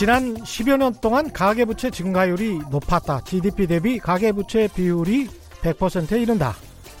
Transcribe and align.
지난 0.00 0.34
10여 0.34 0.78
년 0.78 0.94
동안 1.02 1.30
가계부채 1.30 1.90
증가율이 1.90 2.60
높았다. 2.70 3.20
GDP 3.20 3.66
대비 3.66 3.98
가계부채 3.98 4.70
비율이 4.74 5.28
100%에 5.60 6.22
이른다. 6.22 6.54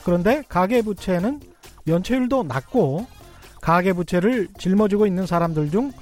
그런데 0.04 0.42
가계부채는 0.46 1.40
연체율도 1.86 2.42
낮고 2.42 3.06
가계부채를 3.62 4.48
짊어지고 4.58 5.06
있는 5.06 5.24
사람들 5.24 5.70
중 5.70 5.92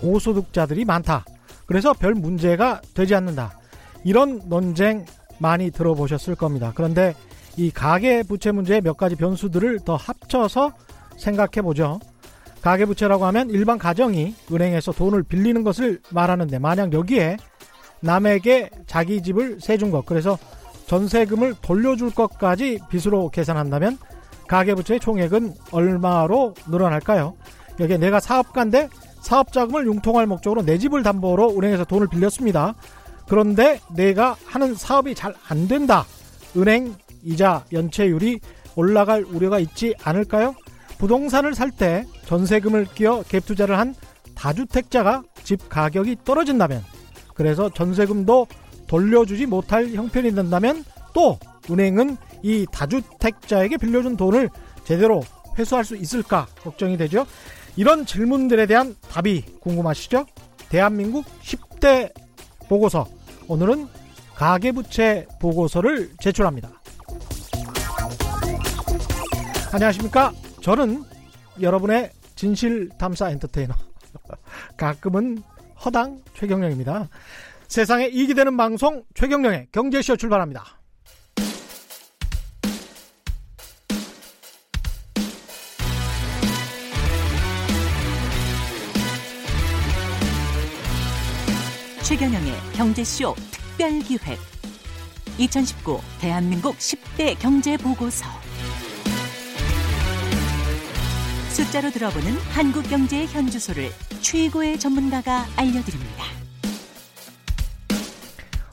고소득자들이 0.00 0.84
많다. 0.84 1.24
그래서 1.66 1.92
별 1.92 2.14
문제가 2.14 2.80
되지 2.94 3.14
않는다. 3.14 3.58
이런 4.04 4.40
논쟁 4.46 5.04
많이 5.38 5.70
들어보셨을 5.70 6.34
겁니다. 6.34 6.72
그런데 6.74 7.14
이 7.56 7.70
가계부채 7.70 8.52
문제의 8.52 8.80
몇 8.80 8.96
가지 8.96 9.16
변수들을 9.16 9.80
더 9.84 9.96
합쳐서 9.96 10.72
생각해 11.16 11.62
보죠. 11.62 11.98
가계부채라고 12.62 13.24
하면 13.26 13.50
일반 13.50 13.78
가정이 13.78 14.34
은행에서 14.52 14.92
돈을 14.92 15.22
빌리는 15.22 15.62
것을 15.62 16.00
말하는데 16.10 16.58
만약 16.58 16.92
여기에 16.92 17.36
남에게 18.00 18.70
자기 18.86 19.22
집을 19.22 19.58
세준 19.60 19.90
것 19.90 20.06
그래서 20.06 20.38
전세금을 20.86 21.56
돌려줄 21.60 22.14
것까지 22.14 22.78
빚으로 22.88 23.30
계산한다면 23.30 23.98
가계부채의 24.48 25.00
총액은 25.00 25.54
얼마로 25.72 26.54
늘어날까요? 26.68 27.34
여기에 27.80 27.98
내가 27.98 28.18
사업가인데 28.20 28.88
사업 29.28 29.52
자금을 29.52 29.86
융통할 29.86 30.26
목적으로 30.26 30.62
내 30.62 30.78
집을 30.78 31.02
담보로 31.02 31.50
은행에서 31.58 31.84
돈을 31.84 32.08
빌렸습니다. 32.08 32.74
그런데 33.28 33.78
내가 33.94 34.34
하는 34.46 34.74
사업이 34.74 35.14
잘 35.14 35.34
안 35.48 35.68
된다. 35.68 36.06
은행 36.56 36.94
이자 37.22 37.62
연체율이 37.70 38.40
올라갈 38.74 39.22
우려가 39.24 39.58
있지 39.58 39.94
않을까요? 40.02 40.54
부동산을 40.96 41.54
살 41.54 41.70
때 41.70 42.06
전세금을 42.24 42.86
끼워 42.94 43.20
갭 43.22 43.44
투자를 43.44 43.78
한 43.78 43.94
다주택자가 44.34 45.22
집 45.44 45.68
가격이 45.68 46.16
떨어진다면 46.24 46.82
그래서 47.34 47.68
전세금도 47.68 48.46
돌려주지 48.86 49.44
못할 49.44 49.90
형편이 49.90 50.34
된다면 50.34 50.82
또 51.12 51.38
은행은 51.70 52.16
이 52.42 52.66
다주택자에게 52.72 53.76
빌려준 53.76 54.16
돈을 54.16 54.48
제대로 54.84 55.22
회수할 55.58 55.84
수 55.84 55.96
있을까 55.96 56.46
걱정이 56.62 56.96
되죠. 56.96 57.26
이런 57.78 58.04
질문들에 58.04 58.66
대한 58.66 58.96
답이 59.08 59.44
궁금하시죠? 59.60 60.26
대한민국 60.68 61.24
10대 61.42 62.12
보고서 62.68 63.06
오늘은 63.46 63.86
가계부채 64.34 65.28
보고서를 65.40 66.10
제출합니다. 66.20 66.72
안녕하십니까? 69.72 70.32
저는 70.60 71.04
여러분의 71.60 72.10
진실 72.34 72.88
탐사 72.98 73.30
엔터테이너 73.30 73.72
가끔은 74.76 75.40
허당 75.84 76.20
최경령입니다. 76.34 77.08
세상에 77.68 78.08
이익이 78.08 78.34
되는 78.34 78.56
방송 78.56 79.04
최경령의 79.14 79.68
경제쇼 79.70 80.16
출발합니다. 80.16 80.77
최경영의 92.08 92.54
경제쇼 92.72 93.34
특별기획 93.50 94.38
2019 95.38 95.98
대한민국 96.22 96.74
10대 96.78 97.38
경제보고서 97.38 98.24
숫자로 101.50 101.90
들어보는 101.90 102.32
한국 102.54 102.84
경제의 102.84 103.26
현주소를 103.26 103.90
최고의 104.22 104.78
전문가가 104.78 105.44
알려드립니다. 105.58 106.24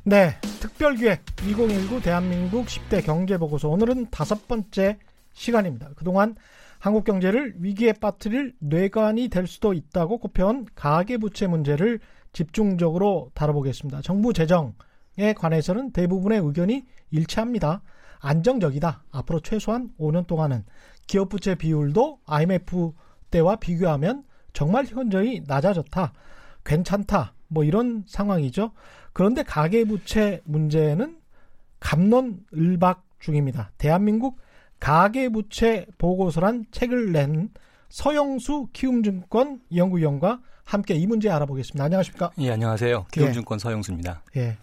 네, 0.06 0.40
특별기획 0.62 1.26
2019 1.46 2.02
대한민국 2.04 2.68
10대 2.68 3.06
경제보고서 3.06 3.68
오늘은 3.68 4.12
다섯 4.12 4.48
번째 4.48 4.98
시간입니다. 5.34 5.90
그동안 5.98 6.38
한국 6.80 7.04
경제를 7.04 7.56
위기에 7.58 7.92
빠뜨릴 7.92 8.54
뇌관이 8.60 9.28
될 9.28 9.46
수도 9.46 9.74
있다고 9.74 10.20
꼽혀온 10.20 10.68
가계부채 10.74 11.48
문제를 11.48 12.00
집중적으로 12.36 13.32
다뤄보겠습니다. 13.34 14.02
정부 14.02 14.34
재정에 14.34 15.34
관해서는 15.38 15.92
대부분의 15.92 16.40
의견이 16.40 16.84
일치합니다. 17.10 17.82
안정적이다. 18.20 19.06
앞으로 19.12 19.40
최소한 19.40 19.90
5년 19.98 20.28
동안은 20.28 20.66
기업 21.08 21.30
부채 21.30 21.56
비율도 21.56 22.20
IMF 22.26 22.92
때와 23.32 23.56
비교하면 23.56 24.26
정말 24.52 24.86
현저히 24.86 25.44
낮아졌다. 25.48 26.12
괜찮다. 26.66 27.34
뭐 27.48 27.64
이런 27.64 28.04
상황이죠. 28.06 28.72
그런데 29.14 29.42
가계 29.44 29.86
부채 29.86 30.42
문제는 30.44 31.18
감론을박 31.80 33.06
중입니다. 33.20 33.72
대한민국 33.78 34.42
가계 34.82 35.30
부채 35.30 35.86
보고서란 35.98 36.66
책을 36.72 37.14
낸 37.14 37.50
서영수 37.88 38.68
키움증권 38.74 39.62
연구위원과 39.74 40.42
함께 40.66 40.96
이 40.96 41.08
문제 41.08 41.30
알아보겠습니다. 41.30 41.84
안녕하십니까? 41.86 42.32
예, 42.40 42.52
안녕하세요. 42.52 43.06
키움증권 43.12 43.58
예. 43.58 43.60
서영수입니다. 43.60 44.24
예. 44.36 44.58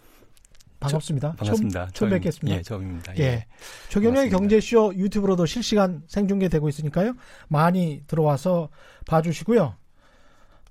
반갑습니다. 0.81 1.31
저, 1.31 1.37
반갑습니다. 1.37 1.81
처음, 1.81 1.93
처음 1.93 2.11
뵙겠습니다. 2.11 2.59
예, 2.59 2.63
처음입니다. 2.63 3.17
예. 3.19 3.23
예. 3.23 3.47
최경영의 3.89 4.31
경제쇼 4.31 4.95
유튜브로도 4.97 5.47
실시간 5.47 6.03
생중계되고 6.09 6.69
있으니까요. 6.69 7.15
많이 7.49 8.03
들어와서 8.09 8.69
봐주시고요. 9.07 9.77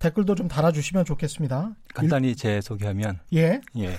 댓글도 0.02 0.34
좀 0.34 0.48
달아주시면 0.48 1.06
좋겠습니다. 1.06 1.76
간단히 1.94 2.30
일... 2.30 2.36
제 2.36 2.60
소개하면 2.60 3.20
예, 3.34 3.62
예, 3.78 3.98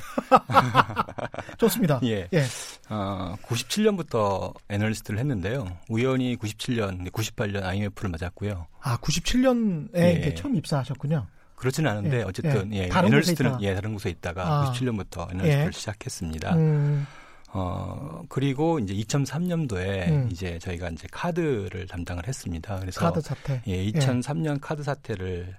좋습니다. 1.59 2.01
예, 2.03 2.29
예. 2.33 2.45
어, 2.91 3.37
97년부터 3.47 4.53
애널리스트를 4.69 5.21
했는데요. 5.21 5.79
우연히 5.89 6.37
97년, 6.37 7.09
98년 7.12 7.62
IMF를 7.62 8.11
맞았고요. 8.11 8.67
아, 8.81 8.97
97년에 8.97 9.95
예. 9.95 10.35
처음 10.35 10.57
입사하셨군요. 10.57 11.29
그렇지는 11.55 11.93
않은데 11.93 12.19
예. 12.19 12.23
어쨌든 12.23 12.75
예. 12.75 12.85
예, 12.85 12.89
다른 12.89 13.09
애널리스트는 13.09 13.62
예 13.62 13.73
다른 13.73 13.93
곳에 13.93 14.11
있다가 14.11 14.43
아. 14.45 14.73
97년부터 14.73 15.31
애널리스트를 15.31 15.67
예. 15.67 15.71
시작했습니다. 15.71 16.57
음, 16.57 17.07
어 17.53 18.23
그리고 18.29 18.81
이제 18.81 18.93
2003년도에 18.93 20.09
음. 20.09 20.29
이제 20.33 20.59
저희가 20.59 20.89
이제 20.89 21.07
카드를 21.12 21.87
담당을 21.87 22.27
했습니다. 22.27 22.81
그래서 22.81 22.99
카드 22.99 23.21
사태 23.21 23.62
예 23.69 23.87
2003년 23.93 24.59
카드 24.61 24.83
사태를 24.83 25.55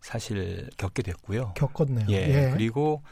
사실 0.00 0.68
겪게 0.76 1.02
됐고요. 1.02 1.52
겪었네요. 1.56 2.06
예, 2.10 2.50
그리고 2.52 3.02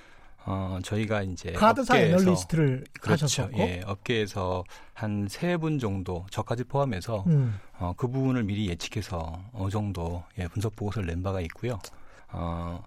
어 0.47 0.79
저희가 0.83 1.23
이제 1.23 1.53
카드사 1.53 1.95
업계에서 1.95 2.21
애널리스트를 2.23 2.85
그렇죠. 3.01 3.25
하셨고 3.25 3.59
예, 3.61 3.81
업계에서 3.87 4.65
한 4.93 5.27
세 5.29 5.57
분 5.57 5.79
정도 5.79 6.27
저까지 6.31 6.65
포함해서 6.65 7.25
음, 7.27 7.59
어, 7.79 7.95
그 7.97 8.07
부분을 8.09 8.45
미리 8.45 8.69
예측해서 8.69 9.43
어느 9.55 9.71
정도 9.71 10.23
예, 10.39 10.47
분석 10.49 10.77
보고서를 10.77 11.09
낸 11.09 11.23
바가 11.23 11.41
있고요. 11.43 11.79
어, 12.31 12.83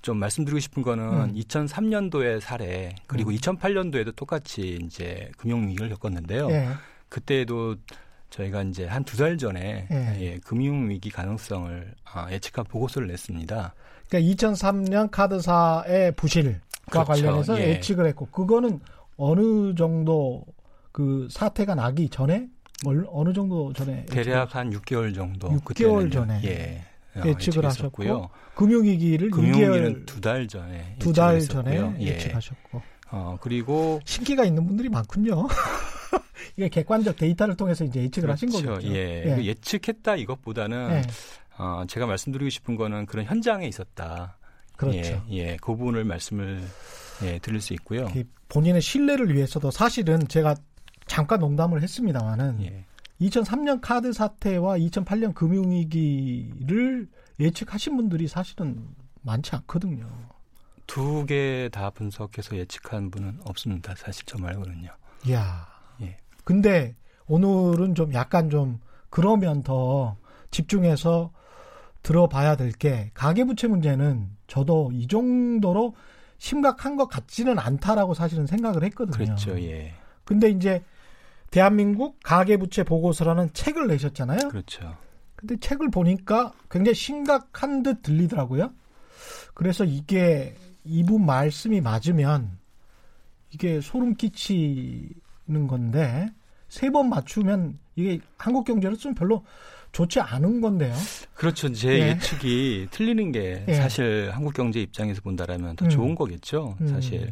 좀 0.00 0.16
말씀드리고 0.18 0.58
싶은 0.58 0.82
거는 0.82 1.04
음. 1.04 1.34
2003년도의 1.34 2.40
사례 2.40 2.94
그리고 3.06 3.30
음. 3.30 3.36
2008년도에도 3.36 4.14
똑같이 4.16 4.78
이제 4.82 5.30
금융 5.36 5.68
위기를 5.68 5.88
겪었는데요. 5.90 6.48
예. 6.50 6.68
그때도 7.08 7.76
저희가 8.30 8.62
이제 8.64 8.86
한 8.86 9.04
두 9.04 9.16
달 9.16 9.38
전에 9.38 9.86
예. 9.90 10.16
예, 10.20 10.38
금융 10.44 10.88
위기 10.90 11.10
가능성을 11.10 11.94
아, 12.12 12.30
예측한 12.30 12.64
보고서를 12.66 13.08
냈습니다. 13.08 13.74
그러니까 14.08 14.34
2003년 14.34 15.10
카드사의 15.10 16.12
부실과 16.12 16.58
그렇죠. 16.90 17.04
관련해서 17.06 17.58
예. 17.60 17.68
예측을 17.70 18.06
했고 18.06 18.26
그거는 18.26 18.80
어느 19.16 19.74
정도 19.74 20.44
그 20.92 21.28
사태가 21.30 21.74
나기 21.74 22.08
전에 22.08 22.48
얼- 22.84 23.06
어느 23.10 23.32
정도 23.32 23.72
전에 23.72 24.04
대략 24.06 24.54
한 24.54 24.70
6개월 24.70 25.14
정도 25.14 25.48
6개월 25.48 25.64
그때는요. 25.64 26.10
전에 26.10 26.40
예, 26.44 26.84
어, 27.20 27.22
예측을 27.24 27.64
예측했었고요. 27.64 28.14
하셨고 28.14 28.30
금융위기를 28.54 29.30
금융위기는 29.30 30.04
2개월 30.04 30.06
두달 30.06 30.46
전에 30.48 30.96
두 30.98 31.12
달 31.12 31.40
전에. 31.40 31.94
예. 32.00 32.04
예측하셨고 32.06 32.82
어, 33.12 33.36
그리고 33.40 34.00
신기가 34.04 34.44
있는 34.44 34.66
분들이 34.66 34.88
많군요. 34.88 35.46
이게 36.56 36.68
객관적 36.68 37.16
데이터를 37.16 37.56
통해서 37.56 37.84
이제 37.84 38.00
예측을 38.02 38.30
하신 38.30 38.50
그렇죠. 38.50 38.66
거겠죠. 38.74 38.94
예. 38.94 39.24
예. 39.30 39.34
그 39.36 39.44
예측했다 39.44 40.16
이것보다는 40.16 40.90
예. 40.92 41.02
어, 41.58 41.84
제가 41.88 42.06
말씀드리고 42.06 42.48
싶은 42.50 42.76
거는 42.76 43.06
그런 43.06 43.24
현장에 43.24 43.66
있었다. 43.66 44.36
그렇죠. 44.76 44.98
예, 44.98 45.22
예, 45.30 45.56
그 45.60 45.74
부분을 45.74 46.04
말씀을 46.04 46.62
예, 47.22 47.38
드릴 47.38 47.60
수 47.62 47.72
있고요. 47.74 48.10
이 48.14 48.24
본인의 48.48 48.82
신뢰를 48.82 49.34
위해서도 49.34 49.70
사실은 49.70 50.28
제가 50.28 50.54
잠깐 51.06 51.40
농담을 51.40 51.82
했습니다만은 51.82 52.62
예, 52.62 52.84
2003년 53.22 53.80
카드 53.80 54.12
사태와 54.12 54.76
2008년 54.78 55.34
금융위기를 55.34 57.08
예측하신 57.40 57.96
분들이 57.96 58.28
사실은 58.28 58.86
많지 59.22 59.54
않거든요. 59.56 60.06
두 60.86 61.24
개 61.26 61.68
다 61.72 61.90
분석해서 61.90 62.56
예측한 62.56 63.10
분은 63.10 63.40
없습니다. 63.44 63.94
사실 63.96 64.24
저 64.26 64.38
말고는요. 64.38 64.90
이야. 65.26 65.66
예. 66.46 66.52
근데 66.52 66.96
오늘은 67.26 67.94
좀 67.94 68.12
약간 68.14 68.50
좀 68.50 68.78
그러면 69.10 69.62
더 69.62 70.16
집중해서 70.50 71.32
들어봐야 72.02 72.56
될 72.56 72.72
게 72.72 73.10
가계부채 73.14 73.66
문제는 73.66 74.30
저도 74.46 74.90
이 74.92 75.08
정도로 75.08 75.94
심각한 76.38 76.96
것 76.96 77.08
같지는 77.08 77.58
않다라고 77.58 78.14
사실은 78.14 78.46
생각을 78.46 78.84
했거든요. 78.84 79.16
그렇죠. 79.16 79.60
예. 79.60 79.94
근데 80.24 80.48
이제 80.50 80.84
대한민국 81.50 82.18
가계부채 82.22 82.84
보고서라는 82.84 83.52
책을 83.54 83.88
내셨잖아요. 83.88 84.48
그렇죠. 84.48 84.96
근데 85.34 85.56
책을 85.56 85.90
보니까 85.90 86.52
굉장히 86.70 86.94
심각한 86.94 87.82
듯 87.82 88.02
들리더라고요. 88.02 88.72
그래서 89.54 89.84
이게 89.84 90.54
이분 90.84 91.26
말씀이 91.26 91.80
맞으면 91.80 92.58
이게 93.50 93.80
소름 93.80 94.14
끼치 94.14 95.10
는 95.48 95.66
건데 95.66 96.28
세 96.68 96.90
번 96.90 97.08
맞추면 97.08 97.78
이게 97.94 98.18
한국 98.38 98.64
경제로서는 98.64 99.14
별로 99.14 99.44
좋지 99.92 100.20
않은 100.20 100.60
건데요. 100.60 100.92
그렇죠. 101.34 101.72
제 101.72 101.88
예. 102.00 102.08
예. 102.08 102.18
측이 102.18 102.88
틀리는 102.90 103.32
게 103.32 103.64
예. 103.68 103.74
사실 103.74 104.30
한국 104.34 104.52
경제 104.54 104.80
입장에서 104.80 105.20
본다라면 105.22 105.76
더 105.76 105.86
음. 105.86 105.90
좋은 105.90 106.14
거겠죠. 106.14 106.76
음. 106.80 106.88
사실. 106.88 107.30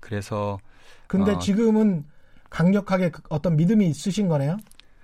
그래서 0.00 0.58
근데 1.06 1.32
어. 1.32 1.38
지금은 1.38 2.04
강력하게 2.48 3.10
그 3.10 3.22
어떤 3.28 3.56
믿음이 3.56 3.86
있으신 3.88 4.26
거네요. 4.28 4.56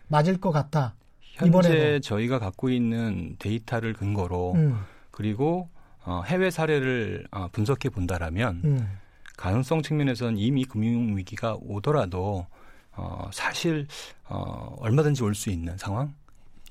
맞을 0.08 0.41
것 0.41 0.50
같다. 0.50 0.94
현재 1.20 1.49
이번에도. 1.69 2.00
저희가 2.00 2.38
갖고 2.38 2.70
있는 2.70 3.37
데이터를 3.38 3.93
근거로 3.93 4.55
음, 4.55 4.79
그리고 5.11 5.69
어, 6.05 6.23
해외 6.26 6.50
사례를 6.50 7.26
어, 7.31 7.49
분석해 7.53 7.91
본다라면 7.91 8.62
음. 8.64 8.88
가능성 9.37 9.83
측면에서는 9.83 10.38
이미 10.38 10.65
금융 10.65 11.17
위기가 11.17 11.56
오더라도 11.61 12.47
어, 12.93 13.29
사실 13.33 13.87
어, 14.29 14.75
얼마든지 14.81 15.23
올 15.23 15.35
수 15.35 15.50
있는 15.50 15.77
상황. 15.77 16.15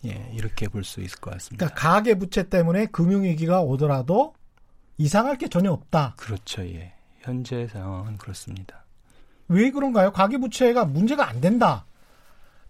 예, 0.06 0.30
이렇게 0.34 0.68
볼 0.68 0.84
수 0.84 1.02
있을 1.02 1.20
것 1.20 1.32
같습니다. 1.32 1.66
그러니까 1.66 1.80
가계 1.82 2.16
부채 2.16 2.48
때문에 2.50 2.88
금융 2.88 3.24
위기가 3.24 3.62
오더라도 3.62 4.34
이상할 4.98 5.38
게 5.38 5.48
전혀 5.48 5.72
없다. 5.72 6.16
그렇죠. 6.18 6.64
예. 6.64 6.94
현재 7.22 7.68
상황은 7.68 8.18
그렇습니다. 8.18 8.86
왜 9.48 9.72
그런가요? 9.72 10.12
가계 10.12 10.38
부채가 10.38 10.86
문제가 10.86 11.28
안 11.28 11.42
된다. 11.42 11.86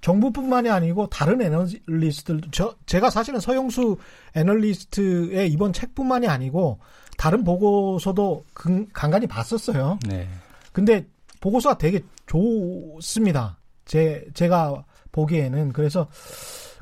정부뿐만이 0.01 0.69
아니고 0.69 1.07
다른 1.07 1.41
애널리스트들 1.41 2.41
저 2.51 2.75
제가 2.86 3.09
사실은 3.09 3.39
서영수 3.39 3.98
애널리스트의 4.36 5.51
이번 5.51 5.74
책뿐만이 5.74 6.27
아니고 6.27 6.80
다른 7.17 7.44
보고서도 7.44 8.45
근- 8.53 8.88
간간히 8.94 9.27
봤었어요. 9.27 10.00
네. 10.07 10.27
근데 10.73 11.06
보고서가 11.41 11.77
되게 11.77 12.01
좋습니다. 12.25 13.57
제 13.85 14.25
제가 14.33 14.83
보기에는 15.12 15.71
그래서 15.73 16.07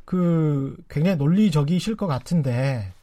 그 0.05 0.75
굉장히 0.89 1.17
논리적이실 1.17 1.95
것 1.95 2.07
같은데 2.07 2.93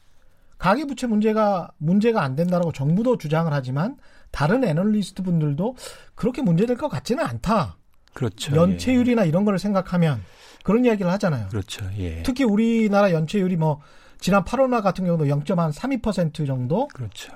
가계 0.59 0.85
부채 0.87 1.07
문제가 1.07 1.71
문제가 1.79 2.23
안 2.23 2.37
된다라고 2.37 2.73
정부도 2.73 3.17
주장을 3.17 3.51
하지만 3.53 3.97
다른 4.31 4.63
애널리스트 4.65 5.23
분들도 5.23 5.77
그렇게 6.15 6.43
문제될 6.43 6.77
것 6.77 6.89
같지는 6.89 7.25
않다. 7.25 7.77
그렇죠. 8.13 8.55
연체율이나 8.55 9.25
이런 9.25 9.45
거를 9.45 9.59
생각하면 9.59 10.23
그런 10.63 10.85
이야기를 10.85 11.11
하잖아요. 11.13 11.45
예. 11.47 11.49
그렇죠. 11.49 11.85
예. 11.99 12.23
특히 12.23 12.45
우리나라 12.45 13.13
연체율이 13.13 13.57
뭐 13.57 13.81
지난 14.21 14.45
8월말 14.45 14.83
같은 14.83 15.05
경우도 15.05 15.25
0.32% 15.25 16.47
정도. 16.47 16.89
그렇죠. 16.89 17.33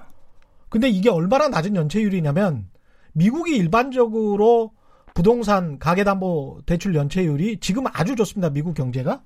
근데 0.68 0.88
이게 0.88 1.08
얼마나 1.08 1.48
낮은 1.48 1.76
연체율이냐면 1.76 2.68
미국이 3.12 3.56
일반적으로 3.56 4.72
부동산 5.14 5.78
가계담보 5.78 6.62
대출 6.66 6.94
연체율이 6.94 7.58
지금 7.60 7.84
아주 7.86 8.16
좋습니다. 8.16 8.50
미국 8.50 8.74
경제가 8.74 9.22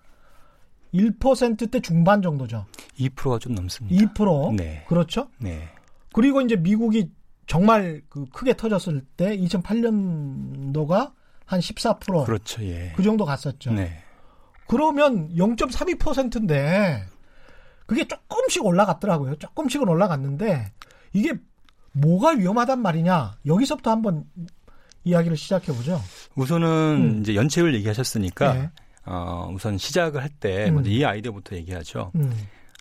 1%대 0.94 1.81
중반 1.81 2.22
정도죠. 2.22 2.66
2%가 2.99 3.38
좀 3.38 3.55
넘습니다. 3.55 4.12
2% 4.12 4.56
네. 4.56 4.84
그렇죠. 4.88 5.28
네. 5.38 5.69
그리고 6.12 6.40
이제 6.40 6.56
미국이 6.56 7.10
정말 7.46 8.02
그 8.08 8.26
크게 8.26 8.56
터졌을 8.56 9.02
때 9.16 9.37
2008년도가 9.38 11.12
한 11.46 11.60
14%그 11.60 12.25
그렇죠. 12.25 12.62
예. 12.62 12.93
정도 13.02 13.25
갔었죠. 13.25 13.72
네. 13.72 14.02
그러면 14.66 15.34
0.32%인데 15.34 17.06
그게 17.88 18.06
조금씩 18.06 18.67
올라갔더라고요. 18.67 19.37
조금씩은 19.37 19.88
올라갔는데 19.88 20.73
이게 21.14 21.32
뭐가 21.93 22.32
위험하단 22.32 22.82
말이냐? 22.82 23.38
여기서부터 23.46 23.90
한번 23.90 24.25
이야기를 25.05 25.38
시작해 25.38 25.73
보죠. 25.73 25.99
우선은 26.37 26.67
음. 26.69 27.20
이제 27.23 27.35
연체율 27.35 27.75
얘기하셨으니까 27.76 28.52
네. 28.52 28.70
어, 29.06 29.50
우선 29.55 29.79
시작을 29.79 30.23
할때 30.23 30.69
음. 30.69 30.75
먼저 30.75 30.90
이 30.90 31.02
아이디어부터 31.02 31.56
얘기하죠. 31.56 32.12
음. 32.17 32.31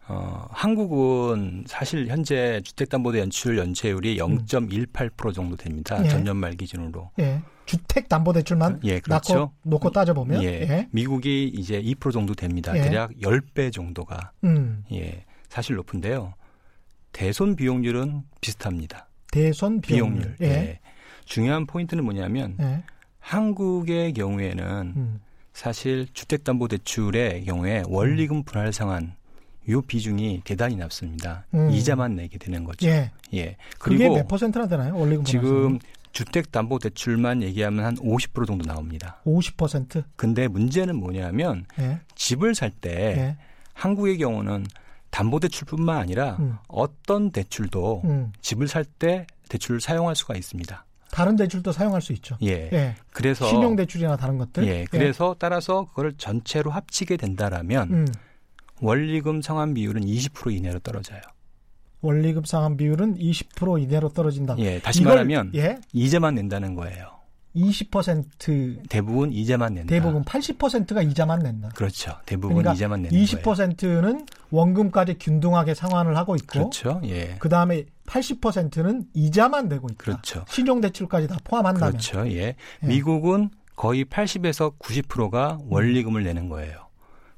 어, 0.09 0.47
한국은 0.51 1.65
사실 1.67 2.07
현재 2.07 2.61
주택담보대 2.63 3.19
연출 3.19 3.57
연체율이 3.57 4.17
0.18% 4.17 5.33
정도 5.33 5.55
됩니다. 5.57 5.97
음. 5.97 6.05
예. 6.05 6.09
전년 6.09 6.37
말 6.37 6.55
기준으로. 6.55 7.11
예. 7.19 7.41
주택 7.65 8.07
담보 8.07 8.31
대출만 8.31 8.79
예, 8.85 9.01
그렇죠. 9.01 9.33
놓고, 9.33 9.53
놓고 9.63 9.91
따져 9.91 10.13
보면 10.13 10.41
예. 10.41 10.47
예. 10.47 10.87
미국이 10.91 11.51
이제 11.53 11.81
2% 11.81 12.13
정도 12.13 12.33
됩니다. 12.33 12.75
예. 12.77 12.81
대략 12.81 13.11
10배 13.21 13.73
정도가 13.73 14.31
음. 14.45 14.85
예, 14.93 15.25
사실 15.49 15.75
높은데요. 15.75 16.33
대손 17.11 17.57
비용률은 17.57 18.23
비슷합니다. 18.39 19.09
대손 19.31 19.81
비용률. 19.81 20.35
비용률. 20.37 20.37
예. 20.41 20.79
중요한 21.25 21.65
포인트는 21.65 22.05
뭐냐면 22.05 22.55
예. 22.61 22.83
한국의 23.19 24.13
경우에는 24.13 24.93
음. 24.95 25.19
사실 25.51 26.07
주택담보대출의 26.13 27.43
경우에 27.43 27.83
원리금 27.87 28.43
분할 28.43 28.71
상환 28.71 29.17
요 29.69 29.81
비중이 29.81 30.41
대단히 30.45 30.75
낮습니다. 30.75 31.45
음. 31.53 31.69
이자만 31.71 32.15
내게 32.15 32.37
되는 32.37 32.63
거죠. 32.63 32.87
예. 32.87 33.11
예. 33.33 33.57
그리고 33.79 34.15
몇 34.15 34.27
퍼센트나 34.27 34.67
되나요? 34.67 34.97
원리금 34.97 35.23
지금 35.25 35.79
주택담보대출만 36.13 37.43
얘기하면 37.43 37.85
한 37.85 37.95
50% 37.97 38.47
정도 38.47 38.65
나옵니다. 38.65 39.21
50%. 39.25 40.03
근데 40.15 40.47
문제는 40.47 40.95
뭐냐면 40.95 41.65
예. 41.79 41.99
집을 42.15 42.55
살때 42.55 42.89
예. 42.91 43.37
한국의 43.73 44.17
경우는 44.17 44.65
담보대출뿐만 45.09 45.97
아니라 45.97 46.37
음. 46.39 46.57
어떤 46.67 47.31
대출도 47.31 48.01
음. 48.05 48.31
집을 48.41 48.67
살 48.67 48.85
때 48.99 49.27
대출을 49.49 49.79
사용할 49.79 50.15
수가 50.15 50.35
있습니다. 50.35 50.85
다른 51.11 51.35
대출도 51.35 51.71
사용할 51.71 52.01
수 52.01 52.13
있죠. 52.13 52.37
예. 52.43 52.69
예. 52.73 52.95
그래서 53.11 53.47
신용 53.47 53.75
대출이나 53.75 54.17
다른 54.17 54.37
것들. 54.37 54.67
예. 54.67 54.85
그래서 54.89 55.35
따라서 55.39 55.85
그걸 55.85 56.13
전체로 56.17 56.71
합치게 56.71 57.17
된다라면 57.17 57.91
음. 57.93 58.07
원리금 58.81 59.41
상환 59.41 59.73
비율은 59.73 60.03
20% 60.05 60.53
이내로 60.55 60.79
떨어져요. 60.79 61.21
원리금 62.01 62.45
상환 62.45 62.77
비율은 62.77 63.17
20% 63.17 63.81
이내로 63.83 64.09
떨어진다. 64.09 64.55
예. 64.59 64.79
다시 64.79 65.01
이걸, 65.01 65.13
말하면 65.13 65.51
예. 65.55 65.77
이자만 65.93 66.35
낸다는 66.35 66.75
거예요. 66.75 67.17
20% 67.55 68.87
대부분 68.87 69.33
이자만 69.33 69.73
낸다. 69.73 69.89
대부분 69.89 70.23
80%가 70.23 71.01
이자만 71.01 71.39
낸다. 71.39 71.69
그렇죠. 71.69 72.15
대부분 72.25 72.57
그러니까 72.57 72.73
이자만 72.73 73.03
거예요. 73.03 73.25
20%는 73.25 74.25
원금까지 74.51 75.15
균등하게 75.19 75.73
상환을 75.73 76.15
하고 76.15 76.35
있고 76.35 76.47
그렇죠. 76.47 77.01
예. 77.05 77.35
그 77.39 77.49
다음에 77.49 77.85
80%는 78.05 79.05
이자만 79.13 79.69
내고 79.69 79.87
있다. 79.89 79.97
그렇죠. 79.97 80.45
신용 80.49 80.81
대출까지 80.81 81.27
다 81.27 81.37
포함한다면. 81.43 81.91
그렇죠. 81.93 82.27
예. 82.27 82.55
예. 82.83 82.87
미국은 82.87 83.49
거의 83.75 84.05
80에서 84.05 84.77
90%가 84.77 85.59
원리금을 85.67 86.23
내는 86.23 86.49
거예요. 86.49 86.86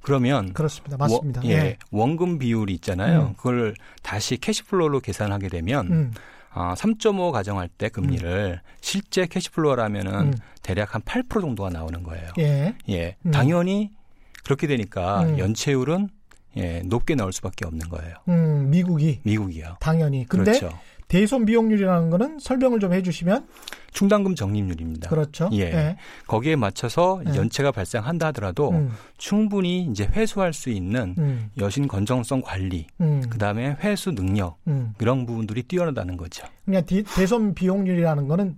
그러면 0.01 0.53
그렇습니다. 0.53 0.98
맞습니다. 0.98 1.41
원, 1.41 1.50
예, 1.50 1.77
원금 1.91 2.39
비율이 2.39 2.74
있잖아요. 2.75 3.27
음. 3.29 3.34
그걸 3.38 3.75
다시 4.01 4.38
cash 4.38 4.63
flow로 4.63 5.01
계산하게 5.01 5.50
되면 5.50 5.88
음, 5.91 6.13
아, 6.51 6.74
3.5 6.75 7.32
가정할 7.32 7.68
때 7.68 7.89
금리를 7.89 8.62
실제 8.82 9.25
cash 9.27 9.47
flow라면은 9.47 10.13
음. 10.13 10.34
대략 10.63 10.96
한 10.96 11.01
8% 11.01 11.41
정도가 11.41 11.70
나오는 11.70 12.01
거예요. 12.03 12.32
예. 12.39 12.75
예. 12.89 13.15
음. 13.25 13.32
당연히 13.32 13.91
그렇게 14.44 14.68
되니까 14.68 15.24
음. 15.24 15.39
연체율은 15.39 16.10
예, 16.58 16.82
높게 16.86 17.15
나올 17.15 17.32
수밖에 17.32 17.65
없는 17.65 17.89
거예요. 17.89 18.15
음, 18.27 18.70
미국이 18.70 19.20
미국이요. 19.24 19.77
당연히. 19.79 20.25
근데 20.27 20.58
그렇죠. 20.58 20.77
대손 21.10 21.46
비용률이라는 21.46 22.12
거는 22.12 22.38
설명을 22.39 22.80
좀 22.80 22.94
해주시면 22.94 23.48
충당금 23.92 24.36
적립률입니다. 24.36 25.10
그렇죠. 25.10 25.50
예. 25.54 25.98
거기에 26.28 26.56
맞춰서 26.56 27.20
예. 27.28 27.36
연체가 27.36 27.72
발생한다 27.72 28.28
하더라도 28.28 28.70
음, 28.70 28.92
충분히 29.18 29.82
이제 29.86 30.06
회수할 30.06 30.54
수 30.54 30.70
있는 30.70 31.16
음, 31.18 31.50
여신 31.58 31.88
건정성 31.88 32.42
관리, 32.42 32.86
음, 33.01 33.24
그다음에 33.28 33.75
회수 33.82 34.12
능력 34.12 34.60
음. 34.68 34.94
이런 35.01 35.25
부분들이 35.25 35.63
뛰어나다는 35.63 36.16
거죠. 36.16 36.46
그냥 36.63 36.86
디- 36.86 37.04
대손 37.04 37.56
비용률이라는 37.56 38.28
거는 38.28 38.58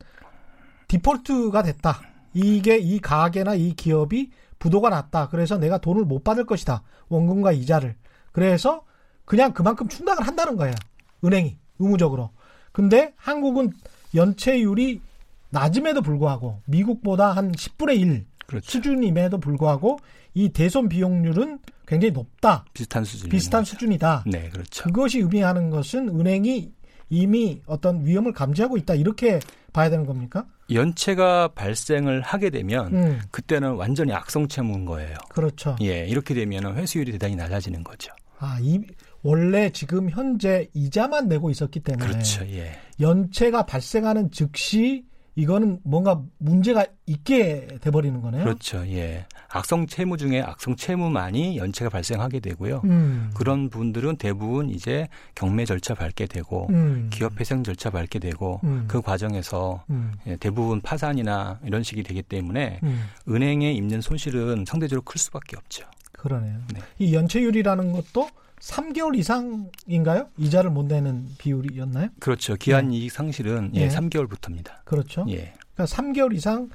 디폴트가 0.89 1.63
됐다. 1.63 2.01
이게 2.34 2.77
이 2.77 3.00
가게나 3.00 3.55
이 3.55 3.74
기업이 3.75 4.29
부도가 4.60 4.89
났다. 4.89 5.29
그래서 5.29 5.58
내가 5.58 5.77
돈을 5.77 6.03
못 6.03 6.25
받을 6.25 6.46
것이다. 6.46 6.84
원금과 7.08 7.53
이자를. 7.53 7.96
그래서 8.34 8.84
그냥 9.24 9.53
그만큼 9.53 9.88
충당을 9.88 10.27
한다는 10.27 10.58
거예요. 10.58 10.75
은행이. 11.24 11.58
의무적으로. 11.79 12.31
근데 12.71 13.13
한국은 13.17 13.71
연체율이 14.15 15.01
낮음에도 15.49 16.01
불구하고 16.01 16.61
미국보다 16.65 17.31
한 17.31 17.51
10분의 17.51 17.99
1 17.99 18.25
그렇죠. 18.45 18.69
수준임에도 18.71 19.39
불구하고 19.39 19.99
이 20.33 20.49
대손 20.49 20.89
비용률은 20.89 21.59
굉장히 21.85 22.11
높다. 22.11 22.65
비슷한 22.73 23.03
수준. 23.03 23.29
비슷한 23.29 23.63
수준이다. 23.65 24.23
네, 24.27 24.49
그렇죠. 24.49 24.83
그것이 24.83 25.19
의미하는 25.19 25.69
것은 25.69 26.07
은행이 26.07 26.71
이미 27.09 27.61
어떤 27.65 28.05
위험을 28.05 28.31
감지하고 28.31 28.77
있다. 28.77 28.95
이렇게 28.95 29.39
봐야 29.73 29.89
되는 29.89 30.05
겁니까? 30.05 30.45
연체가 30.71 31.49
발생을 31.49 32.21
하게 32.21 32.49
되면 32.49 32.93
음, 32.93 33.21
그때는 33.31 33.73
완전히 33.73 34.13
악성 34.13 34.47
채무인 34.47 34.85
거예요. 34.85 35.15
그렇죠. 35.29 35.75
예, 35.81 36.05
이렇게 36.07 36.33
되면 36.33 36.77
회수율이 36.77 37.11
대단히 37.11 37.35
낮아지는 37.35 37.83
거죠. 37.83 38.13
아, 38.39 38.57
이 38.61 38.79
원래 39.23 39.69
지금 39.69 40.09
현재 40.09 40.69
이자만 40.73 41.27
내고 41.27 41.49
있었기 41.49 41.81
때문에 41.81 42.07
그렇죠. 42.07 42.45
예. 42.47 42.71
연체가 42.99 43.65
발생하는 43.65 44.31
즉시 44.31 45.05
이거는 45.35 45.79
뭔가 45.83 46.21
문제가 46.39 46.85
있게 47.05 47.67
돼버리는 47.81 48.19
거네요. 48.21 48.43
그렇죠. 48.43 48.85
예. 48.87 49.25
악성 49.49 49.87
채무 49.87 50.17
중에 50.17 50.41
악성 50.41 50.75
채무만이 50.75 51.57
연체가 51.57 51.89
발생하게 51.89 52.41
되고요. 52.41 52.81
음, 52.83 53.31
그런 53.33 53.69
분들은 53.69 54.17
대부분 54.17 54.69
이제 54.69 55.07
경매 55.33 55.63
절차 55.65 55.93
밟게 55.93 56.25
되고 56.25 56.67
음, 56.69 57.09
기업 57.13 57.39
회생 57.39 57.63
절차 57.63 57.89
밟게 57.89 58.19
되고 58.19 58.59
음. 58.65 58.85
그 58.87 59.01
과정에서 59.01 59.83
음, 59.89 60.11
예, 60.27 60.35
대부분 60.35 60.81
파산이나 60.81 61.59
이런 61.63 61.81
식이 61.81 62.03
되기 62.03 62.21
때문에 62.21 62.79
음, 62.83 63.05
은행에 63.29 63.71
입는 63.71 64.01
손실은 64.01 64.65
상대적으로 64.67 65.01
클 65.03 65.17
수밖에 65.17 65.55
없죠. 65.55 65.85
그러네요. 66.11 66.59
네. 66.73 66.81
이 66.99 67.13
연체율이라는 67.15 67.93
것도 67.93 68.29
3개월 68.62 69.18
이상인가요? 69.18 70.27
이자를 70.38 70.70
못 70.70 70.86
내는 70.86 71.27
비율이었나요? 71.38 72.10
그렇죠. 72.20 72.56
기한 72.56 72.91
이익 72.94 73.12
상실은 73.12 73.72
예, 73.74 73.88
네. 73.88 73.96
3개월부터입니다. 73.96 74.84
그렇죠. 74.86 75.25
예. 75.30 75.53
그러니까 75.74 75.86
3개월 75.86 76.36
이상 76.36 76.70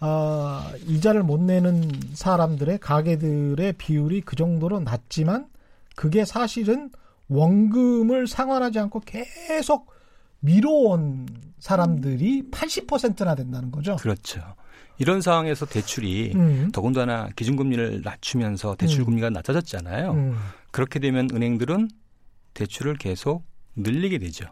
어, 0.00 0.62
이자를 0.86 1.22
못 1.22 1.40
내는 1.40 1.90
사람들의 2.14 2.78
가게들의 2.78 3.74
비율이 3.74 4.22
그 4.22 4.36
정도로 4.36 4.80
낮지만 4.80 5.46
그게 5.94 6.24
사실은 6.24 6.90
원금을 7.28 8.26
상환하지 8.26 8.78
않고 8.78 9.00
계속 9.00 9.90
미뤄온 10.40 11.26
사람들이 11.58 12.50
80%나 12.50 13.34
된다는 13.34 13.70
거죠. 13.70 13.96
그렇죠. 13.96 14.40
이런 14.98 15.20
상황에서 15.20 15.66
대출이 15.66 16.32
음, 16.34 16.70
더군다나 16.72 17.28
기준금리를 17.36 18.02
낮추면서 18.02 18.76
대출 18.76 19.00
음. 19.00 19.06
금리가 19.06 19.30
낮아졌잖아요. 19.30 20.12
음, 20.12 20.36
그렇게 20.76 20.98
되면 20.98 21.26
은행들은 21.32 21.88
대출을 22.52 22.98
계속 22.98 23.46
늘리게 23.76 24.18
되죠. 24.18 24.44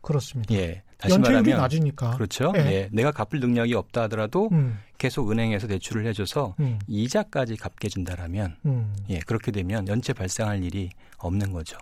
그렇습니다. 0.00 0.52
예. 0.56 0.82
다시 0.98 1.14
연체율이 1.14 1.42
말하면 1.42 1.62
낮으니까. 1.62 2.10
그렇죠. 2.16 2.52
예. 2.56 2.60
예. 2.66 2.88
내가 2.90 3.12
갚을 3.12 3.38
능력이 3.38 3.72
없다 3.74 4.02
하더라도 4.02 4.48
음, 4.50 4.80
계속 4.98 5.30
은행에서 5.30 5.68
대출을 5.68 6.04
해줘서 6.06 6.56
음, 6.58 6.80
이자까지 6.88 7.58
갚게 7.58 7.88
준다라면 7.90 8.56
음. 8.66 8.92
예 9.08 9.20
그렇게 9.20 9.52
되면 9.52 9.86
연체 9.86 10.12
발생할 10.12 10.64
일이 10.64 10.90
없는 11.18 11.52
거죠. 11.52 11.78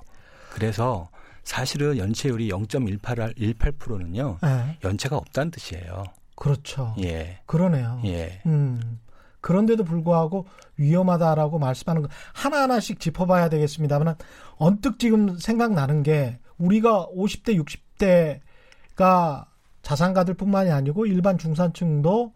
그래서 0.51 1.09
사실은 1.45 1.97
연체율이 1.97 2.51
0.18 2.51 3.35
18%는요 3.39 4.41
예, 4.45 4.77
연체가 4.85 5.17
없다는 5.17 5.53
뜻이에요. 5.53 6.05
그렇죠. 6.37 6.95
예, 7.03 7.41
그러네요. 7.47 8.03
예, 8.05 8.43
음. 8.45 9.01
그런데도 9.41 9.85
불구하고 9.85 10.47
위험하다라고 10.77 11.59
말씀하는 11.59 12.03
거 12.03 12.09
하나하나씩 12.35 13.01
짚어봐야 13.01 13.49
되겠습니다만 13.49 14.17
언뜻 14.57 14.99
지금 14.99 15.39
생각나는 15.39 16.03
게 16.03 16.39
우리가 16.59 17.09
50대, 17.17 17.63
60대가 17.99 19.47
자산가들 19.83 20.35
뿐만이 20.35 20.71
아니고 20.71 21.07
일반 21.07 21.39
중산층도 21.39 22.35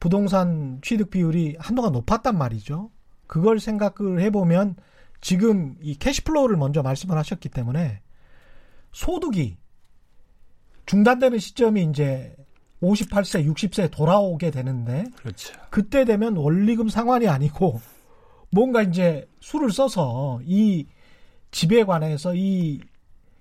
부동산 0.00 0.80
취득 0.82 1.10
비율이 1.10 1.56
한동안 1.60 1.92
높았단 1.92 2.36
말이죠. 2.36 2.90
그걸 3.26 3.60
생각을 3.60 4.20
해보면 4.20 4.76
지금 5.20 5.76
이 5.80 5.94
cash 5.94 6.15
flow를 6.15 6.56
먼저 6.56 6.82
말씀을 6.82 7.16
하셨기 7.16 7.48
때문에 7.48 8.00
소득이 8.92 9.56
중단되는 10.86 11.38
시점이 11.38 11.84
이제 11.84 12.34
58세, 12.82 13.46
60세에 13.46 13.90
돌아오게 13.90 14.50
되는데 14.50 15.04
그렇죠. 15.16 15.54
그때 15.70 16.04
되면 16.04 16.36
원리금 16.36 16.88
상환이 16.88 17.28
아니고 17.28 17.80
뭔가 18.50 18.82
이제 18.82 19.28
수를 19.40 19.70
써서 19.70 20.40
이 20.44 20.86
집에 21.52 21.84
관해서 21.84 22.34
이 22.34 22.80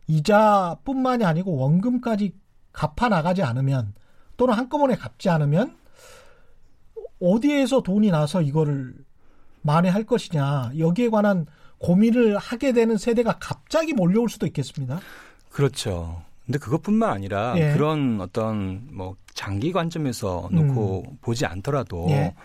이자뿐만이 0.08 1.26
아니고 1.26 1.56
원금까지 1.56 2.34
갚아 2.72 3.10
나가지 3.10 3.42
않으면 3.44 3.94
또는 4.38 4.54
한꺼번에 4.54 4.96
갚지 4.96 5.30
않으면 5.30 5.76
어디에서 7.22 7.82
돈이 7.82 8.12
나서 8.12 8.42
이거를 8.42 8.94
만회할 9.62 10.06
것이냐 10.06 10.72
여기에 10.78 11.10
관한 11.10 11.46
고민을 11.80 12.38
하게 12.38 12.74
되는 12.74 12.98
세대가 12.98 13.38
갑자기 13.40 13.94
몰려올 13.94 14.30
수도 14.30 14.46
있겠습니다. 14.46 15.00
그렇죠. 15.50 16.24
근데 16.52 16.60
그것뿐만 16.60 17.10
아니라 17.10 17.54
예. 17.56 17.72
그런 17.72 18.20
어떤 18.20 18.86
뭐 18.92 19.16
장기 19.34 19.72
관점에서 19.72 20.50
놓고 20.52 21.20
보지 21.22 21.46
않더라도 21.46 22.08
음. 22.08 22.12
예. 22.12 22.36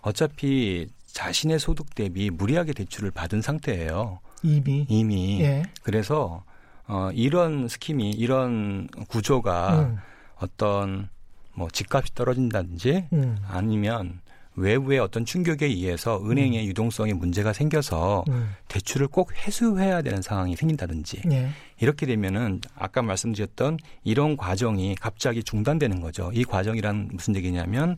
어차피 0.00 0.88
자신의 1.06 1.60
소득 1.60 1.94
대비 1.94 2.28
무리하게 2.30 2.72
대출을 2.72 3.12
받은 3.12 3.40
상태예요. 3.40 4.18
이미 4.42 4.84
이미. 4.88 5.40
예. 5.42 5.62
그래서 5.84 6.42
어 6.88 7.10
이런 7.14 7.68
스킴이 7.68 8.10
이런 8.10 8.88
구조가 9.08 9.78
음, 9.78 9.98
어떤 10.40 11.08
뭐 11.54 11.68
집값이 11.70 12.16
떨어진다든지 12.16 13.06
음, 13.12 13.36
아니면 13.46 14.20
외부의 14.54 14.98
어떤 14.98 15.24
충격에 15.24 15.66
의해서 15.66 16.20
은행의 16.24 16.66
유동성에 16.68 17.14
문제가 17.14 17.52
생겨서 17.52 18.24
음, 18.28 18.50
대출을 18.68 19.08
꼭 19.08 19.32
회수해야 19.34 20.02
되는 20.02 20.20
상황이 20.20 20.54
생긴다든지 20.56 21.22
예. 21.30 21.48
이렇게 21.80 22.04
되면은 22.06 22.60
아까 22.74 23.00
말씀드렸던 23.02 23.78
이런 24.04 24.36
과정이 24.36 24.94
갑자기 24.94 25.42
중단되는 25.42 26.00
거죠. 26.00 26.30
이 26.34 26.44
과정이란 26.44 27.08
무슨 27.12 27.34
얘기냐면 27.36 27.96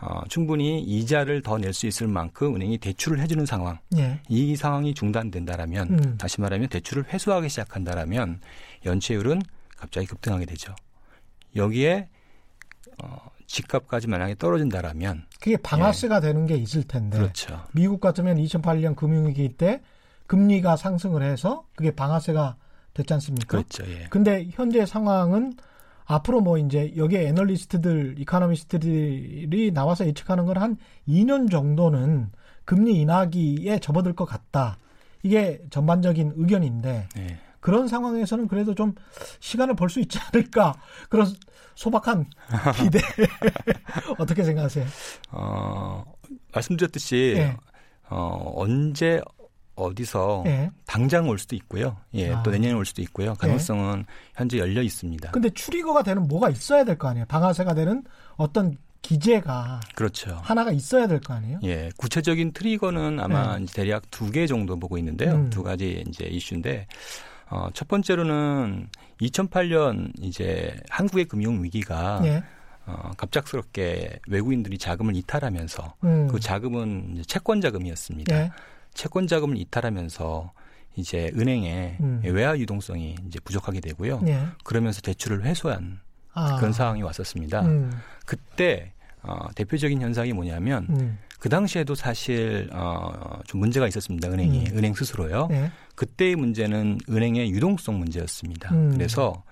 어, 0.00 0.22
충분히 0.28 0.80
이자를 0.82 1.40
더 1.42 1.56
낼 1.58 1.72
수 1.72 1.86
있을 1.86 2.08
만큼 2.08 2.56
은행이 2.56 2.78
대출을 2.78 3.20
해주는 3.20 3.46
상황. 3.46 3.78
예. 3.96 4.20
이 4.28 4.56
상황이 4.56 4.92
중단된다라면 4.92 5.90
음. 5.90 6.18
다시 6.18 6.40
말하면 6.40 6.68
대출을 6.68 7.04
회수하기 7.12 7.48
시작한다라면 7.48 8.40
연체율은 8.84 9.40
갑자기 9.76 10.06
급등하게 10.08 10.46
되죠. 10.46 10.74
여기에 11.54 12.08
어, 13.02 13.16
집값까지 13.54 14.08
만약에 14.08 14.34
떨어진다라면 14.34 15.24
그게 15.40 15.56
방아쇠가 15.56 16.20
되는 16.20 16.46
게 16.46 16.56
있을 16.56 16.82
텐데 16.82 17.18
그렇죠. 17.18 17.62
미국 17.72 18.00
같으면 18.00 18.36
2008년 18.36 18.96
금융위기 18.96 19.50
때 19.50 19.80
금리가 20.26 20.76
상승을 20.76 21.22
해서 21.22 21.64
그게 21.76 21.90
방아쇠가 21.90 22.56
됐지 22.94 23.12
않습니까? 23.14 23.46
그렇죠. 23.46 23.84
예. 23.86 24.06
근데 24.10 24.48
현재 24.52 24.84
상황은 24.86 25.54
앞으로 26.06 26.40
뭐 26.40 26.58
이제 26.58 26.92
여기에 26.96 27.28
애널리스트들, 27.28 28.16
이카노미스트들이 28.18 29.72
나와서 29.72 30.06
예측하는 30.06 30.46
건 30.46 30.56
한 30.58 30.76
2년 31.08 31.50
정도는 31.50 32.30
금리 32.64 33.00
인하기에 33.00 33.78
접어들 33.80 34.14
것 34.14 34.24
같다. 34.24 34.78
이게 35.22 35.60
전반적인 35.70 36.34
의견인데 36.36 37.08
예. 37.18 37.38
그런 37.64 37.88
상황에서는 37.88 38.46
그래도 38.46 38.74
좀 38.74 38.94
시간을 39.40 39.74
벌 39.74 39.88
수 39.88 39.98
있지 39.98 40.18
않을까 40.18 40.74
그런 41.08 41.26
소박한 41.74 42.26
기대 42.76 42.98
어떻게 44.18 44.44
생각하세요? 44.44 44.84
어, 45.30 46.04
말씀드렸듯이 46.52 47.34
예. 47.38 47.56
어, 48.10 48.52
언제 48.54 49.22
어디서 49.76 50.44
예. 50.46 50.70
당장 50.86 51.26
올 51.28 51.38
수도 51.38 51.56
있고요. 51.56 51.96
예, 52.12 52.32
아. 52.34 52.42
또 52.42 52.50
내년에 52.50 52.74
올 52.74 52.84
수도 52.84 53.00
있고요. 53.00 53.32
가능성은 53.34 54.04
현재 54.36 54.58
열려 54.58 54.82
있습니다. 54.82 55.30
근데 55.30 55.48
추리거가 55.50 56.02
되는 56.02 56.28
뭐가 56.28 56.50
있어야 56.50 56.84
될 56.84 56.98
거 56.98 57.08
아니에요? 57.08 57.24
방아쇠가 57.28 57.72
되는 57.74 58.04
어떤 58.36 58.76
기재가 59.02 59.80
그렇죠. 59.94 60.38
하나가 60.42 60.70
있어야 60.70 61.06
될 61.06 61.18
거 61.20 61.32
아니에요? 61.32 61.60
예, 61.64 61.90
구체적인 61.96 62.52
트리거는 62.52 63.20
아마 63.20 63.56
이제 63.58 63.72
대략 63.74 64.10
두 64.10 64.30
개 64.30 64.46
정도 64.46 64.78
보고 64.78 64.98
있는데요. 64.98 65.32
네. 65.32 65.36
음. 65.38 65.50
두 65.50 65.62
가지 65.62 66.04
이제 66.06 66.26
이슈인데 66.26 66.86
어, 67.54 67.68
첫 67.72 67.86
번째로는 67.86 68.88
2008년 69.20 70.10
이제 70.20 70.76
한국의 70.90 71.26
금융 71.26 71.62
위기가 71.62 72.20
예. 72.24 72.42
어, 72.84 73.12
갑작스럽게 73.16 74.18
외국인들이 74.26 74.76
자금을 74.76 75.14
이탈하면서 75.14 75.94
음. 76.02 76.26
그 76.26 76.40
자금은 76.40 77.22
채권 77.28 77.60
자금이었습니다. 77.60 78.36
예. 78.36 78.50
채권 78.92 79.28
자금을 79.28 79.56
이탈하면서 79.56 80.52
이제 80.96 81.30
은행에 81.36 81.98
음. 82.00 82.22
외화 82.24 82.58
유동성이 82.58 83.14
이제 83.28 83.38
부족하게 83.38 83.78
되고요. 83.78 84.22
예. 84.26 84.46
그러면서 84.64 85.00
대출을 85.00 85.44
회수한 85.44 86.00
아. 86.32 86.56
그런 86.56 86.72
상황이 86.72 87.02
왔었습니다. 87.02 87.62
음. 87.62 87.92
그때 88.26 88.92
어, 89.22 89.46
대표적인 89.54 90.02
현상이 90.02 90.32
뭐냐면 90.32 90.88
음. 90.90 91.18
그 91.44 91.50
당시에도 91.50 91.94
사실 91.94 92.70
어, 92.72 93.38
좀 93.46 93.60
문제가 93.60 93.86
있었습니다. 93.86 94.30
은행이 94.30 94.70
음. 94.70 94.78
은행 94.78 94.94
스스로요. 94.94 95.48
예. 95.50 95.70
그때의 95.94 96.36
문제는 96.36 97.00
은행의 97.06 97.50
유동성 97.50 97.98
문제였습니다. 97.98 98.74
음. 98.74 98.92
그래서 98.94 99.42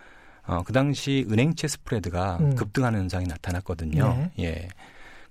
어, 0.46 0.62
그 0.64 0.72
당시 0.72 1.26
은행채 1.30 1.68
스프레드가 1.68 2.38
음. 2.40 2.54
급등하는 2.54 3.00
현상이 3.00 3.26
나타났거든요. 3.26 4.08
네. 4.08 4.42
예. 4.42 4.68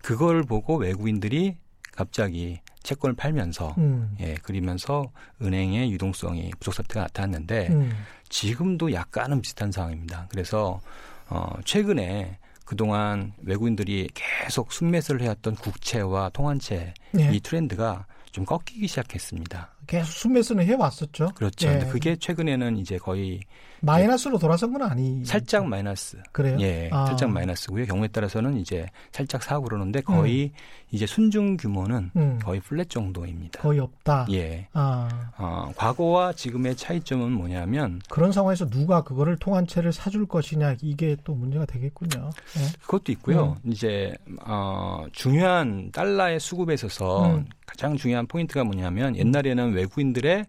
그걸 0.03 0.43
보고 0.43 0.75
외국인들이 0.75 1.57
갑자기 1.93 2.59
채권을 2.83 3.15
팔면서 3.15 3.73
음. 3.79 4.15
예, 4.19 4.35
그리면서 4.43 5.11
은행의 5.41 5.91
유동성이 5.91 6.51
부족 6.59 6.75
사태가 6.75 7.01
나타났는데 7.01 7.69
음. 7.71 7.91
지금도 8.29 8.93
약간은 8.93 9.41
비슷한 9.41 9.71
상황입니다. 9.71 10.27
그래서 10.29 10.79
어, 11.27 11.55
최근에 11.65 12.37
그동안 12.71 13.33
외국인들이 13.41 14.07
계속 14.13 14.71
순매수를 14.71 15.23
해왔던 15.23 15.55
국채와 15.55 16.29
통환채 16.29 16.93
예. 17.19 17.29
이 17.33 17.41
트렌드가 17.41 18.05
좀 18.31 18.45
꺾이기 18.45 18.87
시작했습니다. 18.87 19.70
계속 19.87 20.11
순매수는 20.11 20.65
해왔었죠. 20.65 21.31
그렇죠. 21.35 21.67
예. 21.67 21.71
근데 21.71 21.87
그게 21.87 22.15
최근에는 22.15 22.77
이제 22.77 22.97
거의 22.97 23.41
마이너스로 23.81 24.37
돌아선 24.37 24.73
건 24.73 24.83
아니. 24.83 25.25
살짝 25.25 25.67
마이너스. 25.67 26.17
그래요? 26.31 26.57
예, 26.61 26.89
아. 26.91 27.07
살짝 27.07 27.31
마이너스고요. 27.31 27.85
경우에 27.85 28.07
따라서는 28.07 28.57
이제 28.57 28.87
살짝 29.11 29.43
사고 29.43 29.63
그러는데 29.65 30.01
거의 30.01 30.51
이제 30.91 31.07
순증 31.07 31.57
규모는 31.57 32.11
음. 32.15 32.39
거의 32.43 32.59
플랫 32.59 32.89
정도입니다. 32.89 33.59
거의 33.59 33.79
없다. 33.79 34.27
예. 34.31 34.67
아. 34.73 35.09
어, 35.37 35.71
과거와 35.75 36.33
지금의 36.33 36.75
차이점은 36.75 37.31
뭐냐면 37.31 38.01
그런 38.09 38.31
상황에서 38.31 38.69
누가 38.69 39.03
그거를 39.03 39.37
통한채를 39.37 39.93
사줄 39.93 40.27
것이냐 40.27 40.75
이게 40.81 41.17
또 41.23 41.33
문제가 41.33 41.65
되겠군요. 41.65 42.29
예. 42.57 42.79
그것도 42.81 43.11
있고요. 43.13 43.57
음. 43.63 43.71
이제 43.71 44.13
어, 44.45 45.05
중요한 45.11 45.91
달러의 45.91 46.39
수급에 46.39 46.75
있어서 46.75 47.25
음. 47.31 47.47
가장 47.65 47.95
중요한 47.95 48.27
포인트가 48.27 48.63
뭐냐면 48.63 49.15
옛날에는 49.15 49.70
외국인들의 49.73 50.45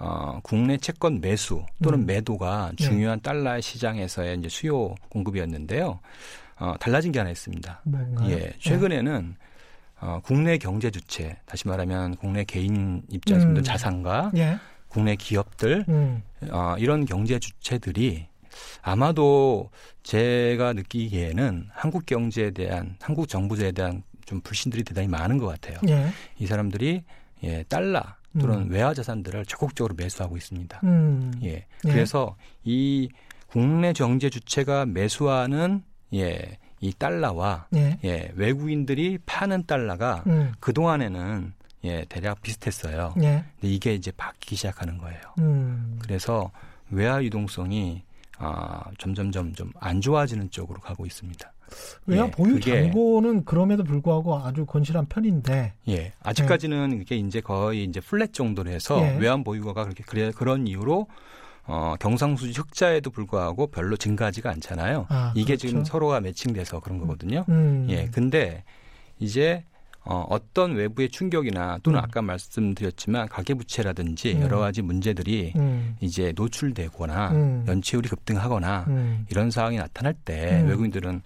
어, 0.00 0.40
국내 0.42 0.76
채권 0.76 1.20
매수 1.20 1.64
또는 1.82 2.00
음. 2.00 2.06
매도가 2.06 2.72
네. 2.78 2.84
중요한 2.84 3.20
달러의 3.20 3.62
시장에서의 3.62 4.38
이제 4.38 4.48
수요 4.48 4.94
공급이었는데요. 5.08 5.98
어, 6.60 6.74
달라진 6.78 7.12
게 7.12 7.18
하나 7.18 7.30
있습니다. 7.30 7.82
뭔가요? 7.84 8.30
예, 8.30 8.52
최근에는 8.58 9.36
어, 10.00 10.20
국내 10.22 10.58
경제 10.58 10.90
주체, 10.90 11.36
다시 11.44 11.66
말하면 11.66 12.16
국내 12.16 12.44
개인 12.44 13.02
입장에서 13.08 13.46
음. 13.46 13.54
든 13.54 13.64
자산가, 13.64 14.32
예. 14.36 14.40
예. 14.40 14.58
국내 14.88 15.16
기업들, 15.16 15.84
음. 15.88 16.22
어, 16.50 16.76
이런 16.78 17.04
경제 17.04 17.38
주체들이 17.38 18.26
아마도 18.82 19.70
제가 20.02 20.72
느끼기에는 20.72 21.68
한국 21.72 22.06
경제에 22.06 22.52
대한 22.52 22.96
한국 23.00 23.28
정부에 23.28 23.72
대한 23.72 24.02
좀 24.24 24.40
불신들이 24.40 24.84
대단히 24.84 25.08
많은 25.08 25.38
것 25.38 25.46
같아요. 25.46 25.78
예. 25.88 26.08
이 26.38 26.46
사람들이 26.46 27.02
예, 27.44 27.62
달러 27.64 28.02
또는 28.38 28.62
음. 28.62 28.70
외화 28.70 28.94
자산들을 28.94 29.46
적극적으로 29.46 29.94
매수하고 29.96 30.36
있습니다. 30.36 30.80
음. 30.84 31.32
예. 31.42 31.66
그래서 31.82 32.36
이 32.64 33.08
국내 33.46 33.92
경제 33.92 34.30
주체가 34.30 34.86
매수하는 34.86 35.82
예, 36.14 36.58
이 36.80 36.92
달러와 36.92 37.66
예. 37.74 37.98
예, 38.04 38.32
외국인들이 38.34 39.18
파는 39.26 39.66
달러가 39.66 40.22
음. 40.26 40.52
그동안에는 40.60 41.52
예, 41.84 42.04
대략 42.08 42.42
비슷했어요. 42.42 43.14
예. 43.18 43.44
근데 43.60 43.74
이게 43.74 43.94
이제 43.94 44.10
바뀌기 44.16 44.56
시작하는 44.56 44.98
거예요. 44.98 45.20
음. 45.38 45.98
그래서 46.02 46.50
외화 46.90 47.22
유동성이 47.22 48.02
아, 48.38 48.84
점점점 48.98 49.52
좀안 49.54 50.00
좋아지는 50.00 50.50
쪽으로 50.50 50.80
가고 50.80 51.06
있습니다. 51.06 51.52
외화 52.06 52.26
예, 52.26 52.30
보유 52.30 52.54
그게- 52.54 52.82
잔고는 52.82 53.44
그럼에도 53.44 53.84
불구하고 53.84 54.36
아주 54.38 54.64
건실한 54.66 55.06
편인데. 55.06 55.74
예, 55.88 56.12
아직까지는 56.22 57.00
이게 57.02 57.16
이제 57.16 57.40
거의 57.40 57.84
이제 57.84 58.00
플랫 58.00 58.32
정도로 58.32 58.70
해서 58.70 59.00
예. 59.02 59.16
외환 59.18 59.44
보유고가 59.44 59.84
그렇게 59.84 60.02
그래, 60.06 60.30
그런 60.34 60.66
이유로 60.66 61.06
어, 61.70 61.94
경상수지 62.00 62.58
흑자에도 62.58 63.10
불구하고 63.10 63.66
별로 63.66 63.96
증가하지가 63.96 64.48
않잖아요. 64.52 65.04
아, 65.10 65.32
이게 65.36 65.48
그렇죠. 65.56 65.68
지금 65.68 65.84
서로가 65.84 66.20
매칭돼서 66.20 66.80
그런 66.80 66.98
거거든요. 66.98 67.44
음. 67.50 67.86
예, 67.90 68.06
근데 68.10 68.64
이제 69.18 69.64
어, 70.10 70.24
어떤 70.30 70.72
외부의 70.74 71.10
충격이나 71.10 71.80
또는 71.82 71.98
음. 71.98 72.04
아까 72.04 72.22
말씀드렸지만 72.22 73.28
가계부채라든지 73.28 74.36
음. 74.36 74.40
여러 74.40 74.58
가지 74.58 74.80
문제들이 74.80 75.52
음. 75.56 75.96
이제 76.00 76.32
노출되거나 76.34 77.30
음. 77.32 77.64
연체율이 77.68 78.08
급등하거나 78.08 78.84
음. 78.88 79.26
이런 79.30 79.50
상황이 79.50 79.76
나타날 79.76 80.14
때 80.14 80.62
음. 80.62 80.68
외국인들은 80.68 81.20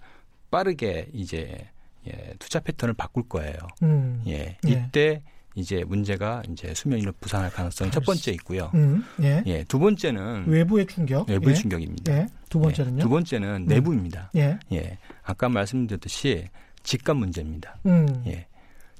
빠르게 0.53 1.09
이제 1.13 1.67
예, 2.07 2.35
투자 2.37 2.59
패턴을 2.59 2.93
바꿀 2.93 3.27
거예요. 3.27 3.57
음. 3.81 4.21
예, 4.27 4.55
예. 4.67 4.69
이때 4.69 5.23
이제 5.55 5.83
문제가 5.83 6.43
이제 6.47 6.75
수면 6.75 6.99
위로 6.99 7.11
부상할 7.19 7.49
가능성이 7.49 7.89
첫 7.89 8.03
번째 8.05 8.31
있고요. 8.33 8.69
음. 8.75 9.03
예. 9.23 9.41
예, 9.47 9.63
두 9.63 9.79
번째는 9.79 10.45
외부의 10.47 10.85
충격. 10.85 11.27
외부의 11.27 11.55
예. 11.55 11.59
충격입니다. 11.59 12.13
예. 12.13 12.27
두 12.49 12.59
번째는요? 12.59 12.97
예, 12.97 13.01
두 13.01 13.09
번째는 13.09 13.65
내부입니다. 13.65 14.29
예. 14.35 14.59
예, 14.71 14.99
아까 15.23 15.49
말씀드렸듯이 15.49 16.49
집값 16.83 17.17
문제입니다. 17.17 17.79
음. 17.87 18.23
예, 18.27 18.45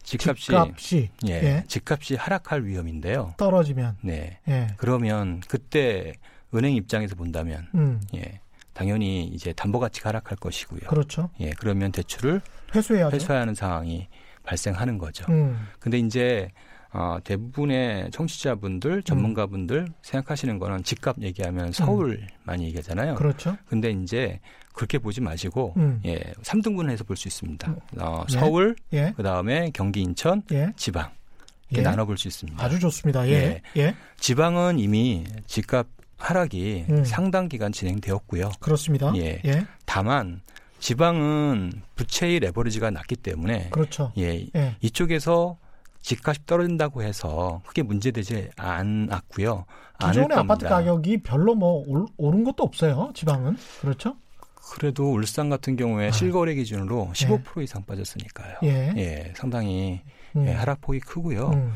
집값이 0.02 0.46
집값이 0.46 1.10
예, 1.28 1.34
예. 1.34 1.64
집값이 1.68 2.16
하락할 2.16 2.66
위험인데요. 2.66 3.36
떨어지면 3.38 3.98
네, 4.02 4.40
예. 4.48 4.70
그러면 4.78 5.42
그때 5.48 6.14
은행 6.56 6.74
입장에서 6.74 7.16
본다면 7.16 7.68
음. 7.76 8.02
예, 8.16 8.40
당연히 8.74 9.26
이제 9.26 9.54
담보 9.54 9.80
가치가 9.80 10.10
하락할 10.10 10.38
것이고요. 10.38 10.82
그렇죠. 10.88 11.30
예, 11.40 11.52
그러면 11.60 11.92
대출을 11.92 12.42
회수해야죠. 12.74 13.16
회수해야 13.16 13.42
하는 13.42 13.54
상황이 13.56 14.08
발생하는 14.44 14.98
거죠. 14.98 15.26
음. 15.30 15.68
근데 15.80 16.00
이제 16.00 16.50
어, 16.92 17.18
대부분의 17.24 18.12
청취자분들, 18.12 19.02
전문가분들 19.04 19.88
생각하시는 20.04 20.60
거는 20.60 20.84
집값 20.84 21.16
얘기하면 21.22 21.72
서울 21.72 22.22
많이 22.44 22.66
얘기하잖아요. 22.66 23.16
그렇죠. 23.16 23.58
근데 23.68 23.90
이제 23.90 24.40
그렇게 24.74 25.00
보지 25.00 25.20
마시고 25.22 25.74
음. 25.78 26.02
예, 26.06 26.20
3등분해서 26.44 27.06
볼 27.08 27.16
수 27.18 27.28
있습니다. 27.28 27.72
음. 27.72 27.78
어, 28.00 28.24
네. 28.30 28.40
서울, 28.40 28.76
예. 28.94 29.14
그다음에 29.16 29.72
경기, 29.74 30.02
인천, 30.02 30.44
예. 30.52 30.72
지방 30.76 31.10
이렇게 31.70 31.82
예. 31.82 31.90
나눠 31.90 32.06
볼 32.06 32.16
수 32.18 32.28
있습니다. 32.28 32.64
아주 32.64 32.80
좋습니다. 32.80 33.28
예. 33.28 33.62
예. 33.78 33.96
지방은 34.20 34.78
이미 34.78 35.24
집값 35.48 35.88
하락이 36.24 36.86
음. 36.90 37.04
상당 37.04 37.50
기간 37.50 37.74
진행되었고요. 37.74 38.52
그렇습니다. 38.62 39.12
예. 39.18 39.42
예. 39.46 39.66
다만 39.86 40.40
지방은 40.80 41.74
부채의 41.96 42.40
레버리지가 42.40 42.92
낮기 42.92 43.18
때문에 43.18 43.70
그렇죠. 43.72 44.12
예, 44.18 44.48
예. 44.56 44.76
이쪽에서 44.82 45.58
집값이 46.02 46.46
떨어진다고 46.46 47.04
해서 47.04 47.62
크게 47.66 47.84
문제되지 47.84 48.50
않았고요. 48.58 49.66
기존의 50.00 50.38
아파트. 50.38 50.66
가격이 50.68 51.24
별로 51.24 51.56
뭐 51.56 51.84
올- 51.88 52.06
오른 52.18 52.44
것도 52.44 52.64
없어요. 52.64 53.12
지방은. 53.14 53.58
그렇죠? 53.82 54.16
그래도 54.56 55.12
울산 55.14 55.50
같은 55.50 55.76
경우에 55.76 56.08
아. 56.08 56.12
실거래 56.12 56.56
기준으로 56.56 57.12
15% 57.14 57.64
이상 57.64 57.84
빠졌으니까요. 57.84 58.58
예. 58.64 58.94
예, 58.98 59.34
상당히 59.36 60.02
음. 60.38 60.48
예, 60.48 60.52
하락폭이 60.54 61.00
크고요. 61.02 61.50
음. 61.54 61.74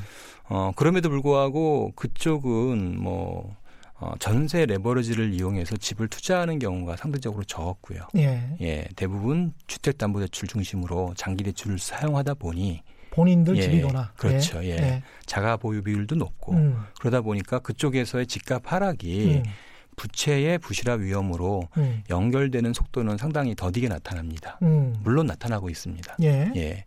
어, 0.49 0.71
그럼에도 0.75 1.09
불구하고 1.09 1.91
그쪽은 1.95 2.97
뭐 3.01 3.55
어, 3.99 4.13
전세 4.19 4.65
레버리지를 4.65 5.33
이용해서 5.33 5.75
집을 5.77 6.07
투자하는 6.07 6.59
경우가 6.59 6.97
상대적으로 6.97 7.43
적었고요. 7.43 8.07
예. 8.17 8.55
예, 8.61 8.87
대부분 8.95 9.53
주택담보대출 9.65 10.47
중심으로 10.47 11.13
장기 11.15 11.43
대출을 11.43 11.79
사용하다 11.79 12.35
보니 12.35 12.83
본인들 13.09 13.57
예, 13.57 13.61
집이거나. 13.63 14.11
그렇죠. 14.15 14.63
예. 14.63 14.69
예. 14.69 15.03
자가 15.25 15.57
보유 15.57 15.81
비율도 15.81 16.15
높고 16.15 16.53
음. 16.53 16.77
그러다 16.99 17.21
보니까 17.21 17.57
그쪽에서의 17.59 18.27
집값 18.27 18.71
하락이 18.71 19.37
음. 19.37 19.43
부채의 19.95 20.59
부실화 20.59 20.93
위험으로 20.93 21.67
음. 21.77 22.03
연결되는 22.11 22.73
속도는 22.73 23.17
상당히 23.17 23.55
더디게 23.55 23.87
나타납니다. 23.87 24.59
음. 24.61 24.95
물론 25.01 25.25
나타나고 25.25 25.71
있습니다. 25.71 26.17
예. 26.21 26.51
예. 26.55 26.85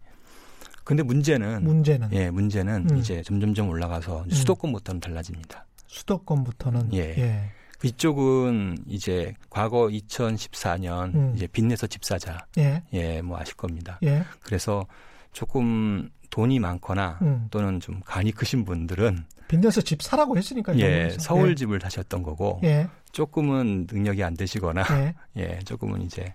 근데 0.84 1.02
문제는 1.02 1.64
문제는 1.64 2.08
예, 2.12 2.30
문제는 2.30 2.86
음. 2.90 2.96
이제 2.98 3.22
점점점 3.22 3.68
올라가서 3.68 4.26
수도권부터는 4.30 5.00
달라집니다. 5.00 5.66
수도권부터는 5.90 6.94
예. 6.94 7.00
예. 7.18 7.50
이쪽은 7.83 8.85
이제 8.87 9.35
과거 9.48 9.88
2014년 9.88 11.14
음. 11.14 11.33
이제 11.35 11.46
빚내서 11.46 11.87
집 11.87 12.05
사자. 12.05 12.46
예. 12.59 12.83
예, 12.92 13.22
뭐 13.22 13.38
아실 13.38 13.57
겁니다. 13.57 13.98
예. 14.03 14.22
그래서 14.42 14.87
조금 15.33 16.11
돈이 16.31 16.59
많거나 16.59 17.18
음. 17.22 17.48
또는 17.50 17.81
좀 17.81 18.00
간이 18.05 18.33
크신 18.33 18.64
분들은 18.64 19.24
빈대서 19.48 19.81
집 19.81 20.03
사라고 20.03 20.37
했으니까 20.37 20.79
예. 20.79 21.11
서울 21.18 21.57
집을 21.57 21.81
사셨던 21.81 22.22
거고 22.22 22.61
예. 22.62 22.88
조금은 23.12 23.88
능력이 23.90 24.22
안 24.22 24.35
되시거나 24.35 24.85
예. 24.90 25.14
예, 25.37 25.59
조금은 25.61 26.03
이제 26.03 26.35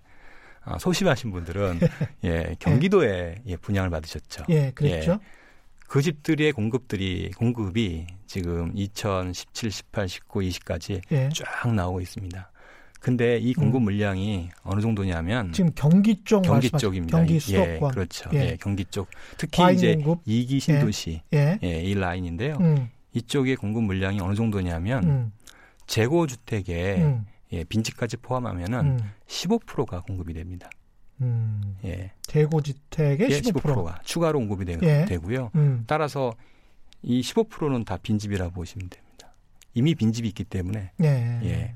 아, 0.63 0.78
소심하신 0.80 1.32
분들은 1.32 1.80
예, 2.26 2.56
경기도에 2.60 3.44
예, 3.46 3.56
분양을 3.56 3.89
받으셨죠. 3.89 4.46
예. 4.50 4.72
그랬죠. 4.72 5.20
그 5.88 6.02
집들의 6.02 6.52
공급들이 6.54 7.32
공급이 7.38 8.08
지금 8.26 8.71
2017, 8.76 9.71
18, 9.71 10.10
19, 10.10 10.39
20까지 10.39 11.02
예. 11.12 11.30
쫙 11.34 11.74
나오고 11.74 12.02
있습니다. 12.02 12.52
근데 13.00 13.38
이 13.38 13.54
공급 13.54 13.84
물량이 13.84 14.50
어느 14.63 14.82
정도냐면 14.82 15.52
지금 15.52 15.69
경기 15.76 16.24
쪽 16.24 16.41
경기 16.41 16.71
쪽입니다. 16.71 17.15
경기 17.19 17.36
예, 17.36 17.39
수도권. 17.39 17.91
그렇죠. 17.91 18.32
예. 18.34 18.39
예. 18.39 18.58
경기 18.60 18.84
쪽. 18.86 19.08
특히 19.38 19.62
이제. 19.74 20.04
이기 20.26 20.60
신도시 20.60 21.21
예. 21.34 21.60
예, 21.62 21.82
이 21.84 21.93
라인인데요. 21.93 22.58
음, 22.60 22.89
이쪽의 23.13 23.58
공급 23.58 23.84
물량이 23.84 24.19
어느 24.21 24.34
정도냐면 24.34 25.04
음, 25.04 25.32
재고 25.86 26.26
주택에 26.26 26.95
음, 26.95 27.26
예, 27.54 27.63
빈집까지 27.63 28.17
포함하면은 28.17 28.80
음, 28.80 29.00
15%가 29.28 30.02
공급이 30.02 30.34
됩니다. 30.34 30.67
음. 31.21 31.78
예. 31.86 32.12
재고주택의 32.23 33.30
예, 33.32 33.41
15%. 33.41 33.62
15%가 33.62 33.99
추가로 34.04 34.39
공급이 34.39 34.65
되, 34.65 34.78
예. 34.84 35.06
되고요. 35.06 35.51
음, 35.56 35.84
따라서 35.88 36.34
이 37.01 37.21
15%는 37.21 37.86
다 37.86 37.97
빈집이라고 37.97 38.51
보시면 38.51 38.89
됩니다. 38.89 39.34
이미 39.73 39.95
빈집이 39.95 40.28
있기 40.30 40.43
때문에 40.43 40.91
예. 41.01 41.39
예. 41.43 41.75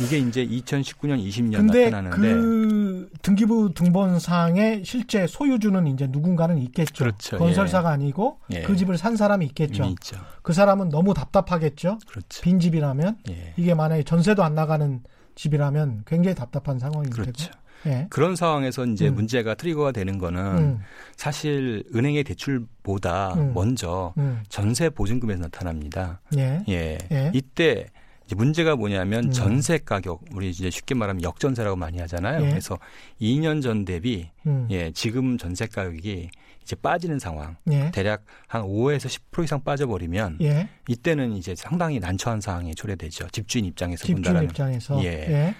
이게 0.00 0.18
이제 0.18 0.46
2019년 0.46 1.22
20년 1.22 1.56
근데 1.56 1.90
나타나는데 1.90 2.34
그 2.34 3.10
등기부 3.20 3.74
등본상에 3.74 4.82
실제 4.84 5.26
소유주는 5.26 5.86
이제 5.88 6.06
누군가는 6.10 6.56
있겠죠. 6.58 7.04
그렇죠. 7.04 7.38
건설사가 7.38 7.90
아니고 7.90 8.38
예. 8.52 8.62
그 8.62 8.74
집을 8.74 8.96
산 8.96 9.16
사람이 9.16 9.44
있겠죠. 9.46 9.84
있죠. 9.84 10.16
그 10.42 10.52
사람은 10.52 10.88
너무 10.88 11.12
답답하겠죠. 11.12 11.98
그렇죠. 12.06 12.42
빈 12.42 12.58
집이라면 12.58 13.18
예. 13.30 13.54
이게 13.56 13.74
만약에 13.74 14.02
전세도 14.02 14.42
안 14.42 14.54
나가는 14.54 15.02
집이라면 15.34 16.04
굉장히 16.06 16.34
답답한 16.34 16.78
상황이 16.78 17.10
그렇죠. 17.10 17.32
되고. 17.32 17.61
예. 17.86 18.06
그런 18.10 18.36
상황에서 18.36 18.84
이제 18.86 19.08
음. 19.08 19.14
문제가 19.14 19.54
트리거가 19.54 19.92
되는 19.92 20.18
거는 20.18 20.40
음, 20.58 20.80
사실 21.16 21.84
은행의 21.94 22.24
대출보다 22.24 23.34
음. 23.34 23.52
먼저 23.54 24.14
음, 24.18 24.42
전세 24.48 24.88
보증금에서 24.90 25.42
나타납니다. 25.42 26.20
예. 26.36 26.62
예. 26.68 26.98
예. 27.10 27.30
이때 27.34 27.86
이제 28.24 28.34
문제가 28.36 28.76
뭐냐면 28.76 29.24
음. 29.24 29.30
전세 29.30 29.78
가격 29.78 30.24
우리 30.32 30.50
이제 30.50 30.70
쉽게 30.70 30.94
말하면 30.94 31.22
역전세라고 31.22 31.76
많이 31.76 31.98
하잖아요. 32.00 32.44
예. 32.44 32.48
그래서 32.50 32.78
2년 33.20 33.62
전 33.62 33.84
대비 33.84 34.30
음, 34.46 34.68
예, 34.70 34.90
지금 34.92 35.36
전세 35.38 35.66
가격이 35.66 36.30
이제 36.62 36.76
빠지는 36.76 37.18
상황. 37.18 37.56
예. 37.70 37.90
대략 37.90 38.24
한 38.46 38.62
5에서 38.62 39.08
10% 39.32 39.44
이상 39.44 39.62
빠져버리면 39.64 40.38
예. 40.42 40.68
이때는 40.88 41.32
이제 41.32 41.54
상당히 41.56 41.98
난처한 41.98 42.40
상황에 42.40 42.72
초래되죠. 42.74 43.28
집주인 43.28 43.64
입장에서 43.64 44.04
집주인 44.04 44.22
본다면 44.22 44.44
입장에서. 44.44 45.02
예. 45.02 45.08
예. 45.08 45.54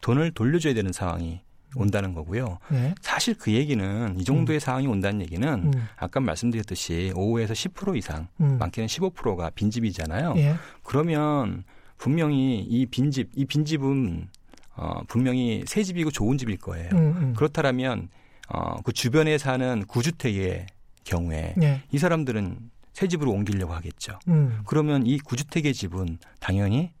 돈을 0.00 0.32
돌려줘야 0.32 0.74
되는 0.74 0.92
상황이 0.92 1.40
온다는 1.76 2.14
거고요. 2.14 2.58
예. 2.72 2.94
사실 3.00 3.34
그 3.34 3.52
얘기는 3.52 4.18
이 4.18 4.24
정도의 4.24 4.60
상황이 4.60 4.86
온다는 4.86 5.20
얘기는 5.20 5.48
음, 5.48 5.72
아까 5.96 6.20
말씀드렸듯이 6.20 7.12
5에서 7.14 7.52
10% 7.52 7.96
이상, 7.96 8.28
음. 8.40 8.58
많게는 8.58 8.86
15%가 8.86 9.50
빈집이잖아요. 9.50 10.34
예. 10.36 10.54
그러면 10.82 11.64
분명히 11.96 12.60
이 12.60 12.86
빈집, 12.86 13.30
이 13.34 13.44
빈집은 13.44 14.28
어, 14.76 15.02
분명히 15.08 15.62
새 15.66 15.82
집이고 15.82 16.10
좋은 16.10 16.38
집일 16.38 16.56
거예요. 16.56 16.88
음, 16.92 16.98
음. 16.98 17.34
그렇다면 17.36 18.08
어, 18.48 18.80
그 18.82 18.92
주변에 18.92 19.38
사는 19.38 19.84
구주택의 19.86 20.66
경우에 21.04 21.54
예. 21.62 21.82
이 21.92 21.98
사람들은 21.98 22.70
새 22.92 23.06
집으로 23.06 23.30
옮기려고 23.30 23.72
하겠죠. 23.74 24.18
음. 24.28 24.60
그러면 24.66 25.06
이 25.06 25.18
구주택의 25.18 25.74
집은 25.74 26.18
당연히 26.38 26.92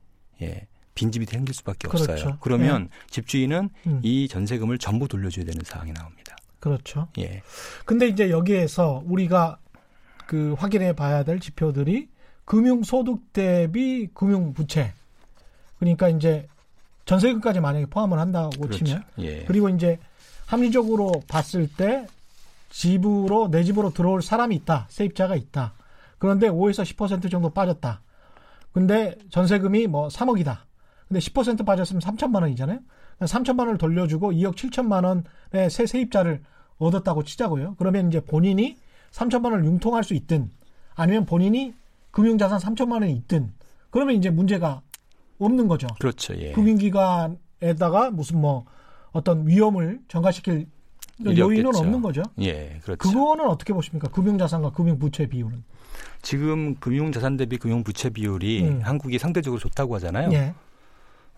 예, 0.42 0.66
빈집이 1.00 1.24
생길 1.24 1.54
수밖에 1.54 1.88
그렇죠. 1.88 2.12
없어요. 2.12 2.36
그러면 2.40 2.90
집주인은 3.08 3.70
음. 3.86 4.00
이 4.02 4.28
전세금을 4.28 4.76
전부 4.76 5.08
돌려줘야 5.08 5.46
되는 5.46 5.62
상황이 5.64 5.92
나옵니다. 5.92 6.36
그렇죠. 6.58 7.08
예, 7.18 7.42
근데 7.86 8.06
이제 8.06 8.28
여기에서 8.28 9.02
우리가 9.06 9.58
그 10.26 10.54
확인해 10.58 10.92
봐야 10.92 11.22
될 11.22 11.40
지표들이 11.40 12.10
금융 12.44 12.82
소득 12.82 13.32
대비 13.32 14.08
금융 14.12 14.52
부채. 14.52 14.92
그러니까 15.78 16.10
이제 16.10 16.46
전세금까지 17.06 17.60
만약에 17.60 17.86
포함을 17.86 18.18
한다고 18.18 18.50
그렇죠. 18.50 18.84
치면 18.84 19.04
예, 19.20 19.44
그리고 19.46 19.70
이제 19.70 19.98
합리적으로 20.44 21.22
봤을 21.28 21.66
때 21.66 22.06
집으로 22.68 23.48
내 23.50 23.64
집으로 23.64 23.90
들어올 23.90 24.20
사람이 24.20 24.54
있다. 24.56 24.86
세입자가 24.90 25.34
있다. 25.34 25.72
그런데 26.18 26.48
5에서 26.50 26.84
10% 26.84 27.30
정도 27.30 27.48
빠졌다. 27.48 28.02
근데 28.72 29.16
전세금이 29.30 29.86
뭐 29.86 30.08
3억이다. 30.08 30.69
근데 31.10 31.18
10% 31.18 31.66
빠졌으면 31.66 32.00
3천만 32.00 32.42
원이잖아요. 32.42 32.78
3천만 33.22 33.60
원을 33.60 33.78
돌려주고 33.78 34.30
2억 34.30 34.54
7천만 34.54 35.04
원의 35.04 35.68
새 35.68 35.84
세입자를 35.84 36.40
얻었다고 36.78 37.24
치자고요. 37.24 37.74
그러면 37.78 38.08
이제 38.08 38.20
본인이 38.20 38.76
3천만 39.10 39.46
원을 39.46 39.64
융통할 39.64 40.04
수 40.04 40.14
있든 40.14 40.50
아니면 40.94 41.26
본인이 41.26 41.74
금융자산 42.12 42.60
3천만 42.60 43.02
원이 43.02 43.12
있든 43.14 43.52
그러면 43.90 44.14
이제 44.14 44.30
문제가 44.30 44.82
없는 45.40 45.66
거죠. 45.66 45.88
그렇죠. 45.98 46.32
예. 46.36 46.52
금융기관에다가 46.52 48.12
무슨 48.12 48.40
뭐 48.40 48.64
어떤 49.10 49.48
위험을 49.48 49.98
전가시킬 50.06 50.68
요인은 51.26 51.66
없겠죠. 51.66 51.84
없는 51.84 52.02
거죠. 52.02 52.22
예, 52.40 52.78
그렇죠. 52.84 52.98
그거는 52.98 53.46
어떻게 53.46 53.72
보십니까? 53.72 54.08
금융자산과 54.08 54.70
금융부채 54.70 55.26
비율은. 55.26 55.64
지금 56.22 56.76
금융자산 56.76 57.36
대비 57.36 57.58
금융부채 57.58 58.10
비율이 58.10 58.62
음. 58.62 58.80
한국이 58.84 59.18
상대적으로 59.18 59.58
좋다고 59.58 59.96
하잖아요. 59.96 60.32
예. 60.32 60.54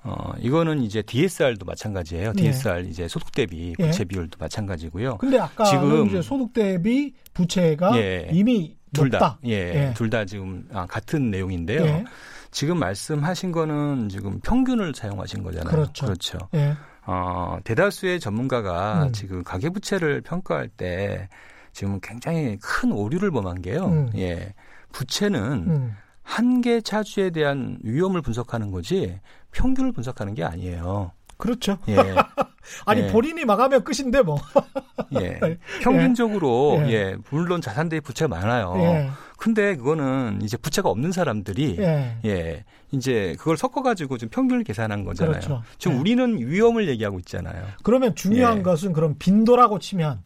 어, 0.04 0.32
이거는 0.40 0.82
이제 0.82 1.00
DSR도 1.02 1.64
마찬가지예요. 1.64 2.32
예. 2.36 2.40
DSR 2.40 2.86
이제 2.88 3.06
소득 3.06 3.30
대비 3.32 3.74
예. 3.78 3.86
부채 3.86 4.04
비율도 4.04 4.36
마찬가지고요. 4.40 5.18
근데 5.18 5.38
아까 5.38 5.64
지금- 5.64 6.06
이제 6.08 6.20
소득 6.22 6.52
대비 6.52 7.14
부채가 7.34 7.96
예. 7.98 8.28
이미 8.32 8.76
둘. 8.92 9.08
다, 9.10 9.38
예, 9.46 9.50
예. 9.88 9.94
둘 9.94 10.10
다 10.10 10.24
지금 10.24 10.66
아, 10.72 10.86
같은 10.86 11.30
내용인데요. 11.30 11.82
예. 11.86 12.04
지금 12.50 12.78
말씀하신 12.78 13.52
거는 13.52 14.08
지금 14.10 14.38
평균을 14.40 14.92
사용하신 14.94 15.42
거잖아요. 15.42 15.70
그렇죠. 15.70 16.04
그렇죠. 16.06 16.38
예. 16.54 16.74
어, 17.06 17.58
대다수의 17.64 18.20
전문가가 18.20 19.04
음. 19.04 19.12
지금 19.12 19.42
가계 19.42 19.70
부채를 19.70 20.20
평가할 20.20 20.68
때 20.68 21.28
지금 21.72 21.98
굉장히 22.02 22.58
큰 22.60 22.92
오류를 22.92 23.30
범한 23.30 23.62
게요. 23.62 23.86
음. 23.86 24.10
예. 24.16 24.52
부채는 24.92 25.40
음. 25.68 25.92
한계 26.22 26.80
차주에 26.82 27.30
대한 27.30 27.78
위험을 27.82 28.20
분석하는 28.20 28.70
거지 28.70 29.18
평균을 29.52 29.92
분석하는 29.92 30.34
게 30.34 30.44
아니에요. 30.44 31.12
그렇죠. 31.36 31.78
예. 31.88 31.96
아니 32.86 33.02
예. 33.02 33.12
본인이 33.12 33.44
망하면 33.44 33.82
끝인데 33.82 34.22
뭐. 34.22 34.38
예. 35.20 35.40
평균적으로 35.80 36.82
예. 36.86 36.92
예. 36.92 37.16
물론 37.30 37.60
자산 37.60 37.88
대비 37.88 38.00
부채가 38.00 38.28
많아요. 38.28 38.74
예. 38.76 39.10
근데 39.36 39.74
그거는 39.74 40.38
이제 40.42 40.56
부채가 40.56 40.88
없는 40.88 41.10
사람들이 41.10 41.76
예. 41.80 42.18
예. 42.24 42.64
이제 42.92 43.34
그걸 43.38 43.56
섞어 43.56 43.82
가지고 43.82 44.18
좀 44.18 44.28
평균을 44.28 44.62
계산한 44.62 45.04
거잖아요. 45.04 45.32
그렇죠. 45.32 45.62
지금 45.78 45.96
예. 45.96 46.00
우리는 46.00 46.38
위험을 46.38 46.88
얘기하고 46.88 47.18
있잖아요. 47.18 47.66
그러면 47.82 48.14
중요한 48.14 48.58
예. 48.58 48.62
것은 48.62 48.92
그럼 48.92 49.16
빈도라고 49.18 49.80
치면 49.80 50.22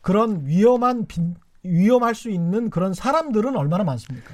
그런 0.00 0.46
위험한 0.46 1.06
빈 1.06 1.34
위험할 1.62 2.14
수 2.14 2.30
있는 2.30 2.70
그런 2.70 2.94
사람들은 2.94 3.56
얼마나 3.56 3.84
많습니까? 3.84 4.30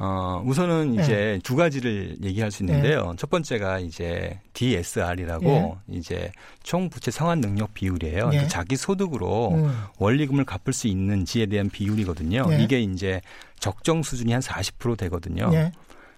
어, 0.00 0.42
우선은 0.46 0.96
예. 0.96 1.02
이제 1.02 1.40
두 1.42 1.56
가지를 1.56 2.18
얘기할 2.22 2.52
수 2.52 2.62
있는데요. 2.62 3.14
첫 3.18 3.30
번째가 3.30 3.80
이제 3.80 4.38
DSR이라고 4.52 5.78
이제 5.88 6.30
총 6.62 6.88
부채 6.88 7.10
상환 7.10 7.40
능력 7.40 7.74
비율이에요. 7.74 8.16
예. 8.16 8.28
그러니까 8.28 8.46
자기 8.46 8.76
소득으로 8.76 9.54
음. 9.54 9.72
원리금을 9.98 10.44
갚을 10.44 10.72
수 10.72 10.86
있는지에 10.86 11.46
대한 11.46 11.68
비율이거든요. 11.68 12.46
예. 12.50 12.62
이게 12.62 12.80
이제 12.80 13.20
적정 13.58 14.04
수준이 14.04 14.32
한 14.32 14.40
40% 14.40 14.96
되거든요. 14.98 15.50
예. 15.52 15.72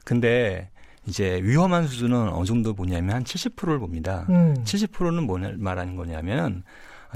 근데 0.04 0.68
이제 1.06 1.40
위험한 1.42 1.86
수준은 1.86 2.28
어느 2.28 2.44
정도 2.44 2.74
보냐면 2.74 3.16
한 3.16 3.24
70%를 3.24 3.78
봅니다. 3.78 4.26
음. 4.28 4.56
70%는 4.62 5.22
뭐 5.24 5.38
말하는 5.56 5.96
거냐면 5.96 6.64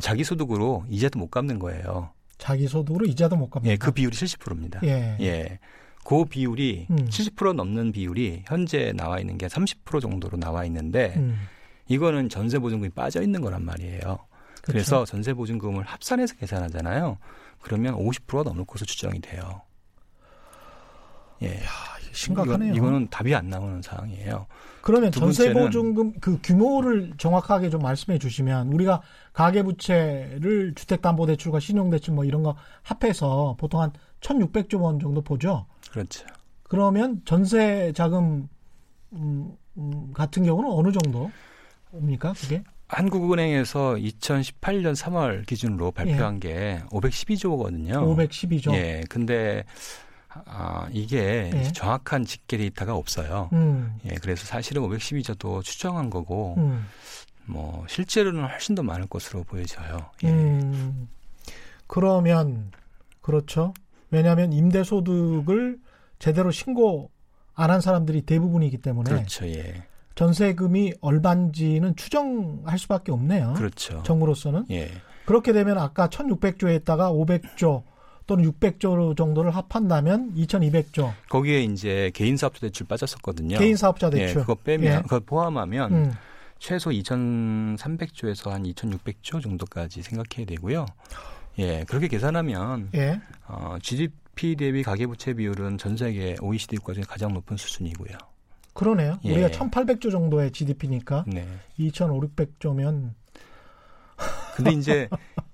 자기 0.00 0.24
소득으로 0.24 0.84
이자도 0.88 1.18
못 1.18 1.30
갚는 1.30 1.58
거예요. 1.58 2.10
자기 2.38 2.66
소득으로 2.66 3.04
이자도 3.04 3.36
못 3.36 3.50
갚는다. 3.50 3.70
예, 3.70 3.76
그 3.76 3.90
비율이 3.90 4.16
70%입니다. 4.16 4.80
예. 4.84 5.16
예. 5.20 5.58
그 6.04 6.24
비율이 6.26 6.86
음. 6.90 6.96
70% 7.06 7.54
넘는 7.54 7.92
비율이 7.92 8.44
현재 8.46 8.92
나와 8.94 9.18
있는 9.18 9.38
게 9.38 9.46
30% 9.46 10.00
정도로 10.00 10.38
나와 10.38 10.64
있는데 10.66 11.14
음. 11.16 11.48
이거는 11.88 12.28
전세 12.28 12.58
보증금이 12.58 12.90
빠져 12.90 13.22
있는 13.22 13.40
거란 13.40 13.64
말이에요. 13.64 14.00
그렇죠. 14.00 14.26
그래서 14.66 15.04
전세 15.04 15.34
보증금을 15.34 15.84
합산해서 15.84 16.36
계산하잖아요. 16.36 17.18
그러면 17.60 17.94
50%가 17.96 18.42
넘을 18.44 18.64
것으로 18.64 18.86
추정이 18.86 19.20
돼요. 19.20 19.62
예. 21.42 21.60
심각하네요. 22.12 22.74
이거, 22.74 22.90
는 22.90 23.08
답이 23.10 23.34
안 23.34 23.48
나오는 23.48 23.82
상황이에요. 23.82 24.46
그러면 24.82 25.10
두 25.10 25.20
전세 25.20 25.52
보증금 25.52 26.12
그 26.20 26.38
규모를 26.42 27.12
정확하게 27.18 27.70
좀 27.70 27.82
말씀해 27.82 28.18
주시면 28.18 28.68
우리가 28.68 29.02
가계 29.32 29.62
부채를 29.64 30.74
주택 30.76 31.02
담보 31.02 31.26
대출과 31.26 31.58
신용 31.58 31.90
대출 31.90 32.14
뭐 32.14 32.24
이런 32.24 32.42
거 32.42 32.54
합해서 32.82 33.56
보통 33.58 33.80
한 33.80 33.92
1,600조 34.24 34.80
원 34.80 34.98
정도 34.98 35.20
보죠. 35.20 35.66
그렇죠. 35.90 36.26
그러면 36.62 37.20
전세 37.24 37.92
자금 37.94 38.48
음, 39.12 39.56
음, 39.76 40.12
같은 40.12 40.44
경우는 40.44 40.70
어느 40.70 40.90
정도입니까? 40.92 42.32
그게? 42.32 42.64
한국은행에서 42.88 43.94
2018년 43.94 44.94
3월 44.94 45.46
기준으로 45.46 45.90
발표한 45.90 46.40
게 46.40 46.82
512조거든요. 46.90 47.92
512조. 48.16 48.72
예. 48.74 49.02
근데 49.08 49.64
아, 50.46 50.88
이게 50.90 51.50
예. 51.54 51.62
정확한 51.72 52.24
집계 52.24 52.56
데이터가 52.56 52.94
없어요. 52.94 53.50
음. 53.52 53.98
예, 54.04 54.16
그래서 54.16 54.44
사실은 54.44 54.82
512조도 54.82 55.62
추정한 55.62 56.10
거고, 56.10 56.54
음. 56.58 56.86
뭐, 57.46 57.84
실제로는 57.88 58.42
훨씬 58.42 58.74
더 58.74 58.82
많을 58.82 59.06
것으로 59.06 59.44
보여져요. 59.44 60.10
예. 60.24 60.28
음. 60.28 61.08
그러면 61.86 62.72
그렇죠. 63.20 63.74
왜냐하면 64.14 64.52
임대소득을 64.52 65.78
제대로 66.18 66.50
신고 66.50 67.10
안 67.56 67.70
한 67.70 67.80
사람들이 67.80 68.22
대부분이기 68.22 68.78
때문에 68.78 69.10
그렇죠, 69.10 69.46
예. 69.46 69.84
전세금이 70.16 70.94
얼반지는 71.00 71.96
추정할 71.96 72.78
수밖에 72.78 73.12
없네요. 73.12 73.54
그렇죠. 73.56 74.02
정부로서는 74.04 74.64
예. 74.70 74.90
그렇게 75.24 75.52
되면 75.52 75.78
아까 75.78 76.08
1,600조 76.08 76.68
했다가 76.68 77.12
500조 77.12 77.82
또는 78.26 78.50
600조 78.50 79.16
정도를 79.16 79.50
합한다면 79.50 80.34
2,200조 80.34 81.12
거기에 81.28 81.62
이제 81.62 82.10
개인 82.14 82.36
사업자 82.36 82.60
대출 82.60 82.86
빠졌었거든요. 82.86 83.58
개인 83.58 83.76
사업자 83.76 84.08
예, 84.14 84.18
대출. 84.18 84.40
그거 84.42 84.54
빼면, 84.56 84.92
예. 84.98 85.02
그거 85.02 85.20
포함하면 85.20 85.92
음. 85.92 86.12
최소 86.58 86.90
2,300조에서 86.90 88.50
한 88.50 88.62
2,600조 88.64 89.42
정도까지 89.42 90.02
생각해야 90.02 90.46
되고요. 90.46 90.86
예, 91.58 91.84
그렇게 91.84 92.08
계산하면 92.08 92.90
예. 92.94 93.20
어, 93.46 93.76
GDP 93.80 94.56
대비 94.56 94.82
가계부채 94.82 95.34
비율은 95.34 95.78
전 95.78 95.96
세계 95.96 96.36
OECD 96.40 96.76
국가 96.76 96.94
중에 96.94 97.04
가장 97.06 97.32
높은 97.32 97.56
수준이고요. 97.56 98.16
그러네요. 98.72 99.18
예. 99.24 99.32
우리가 99.32 99.48
1,800조 99.48 100.10
정도의 100.10 100.50
GDP니까 100.50 101.24
네. 101.28 101.46
2,500조면 101.78 103.12
근데 104.56 104.70
이제 104.72 105.08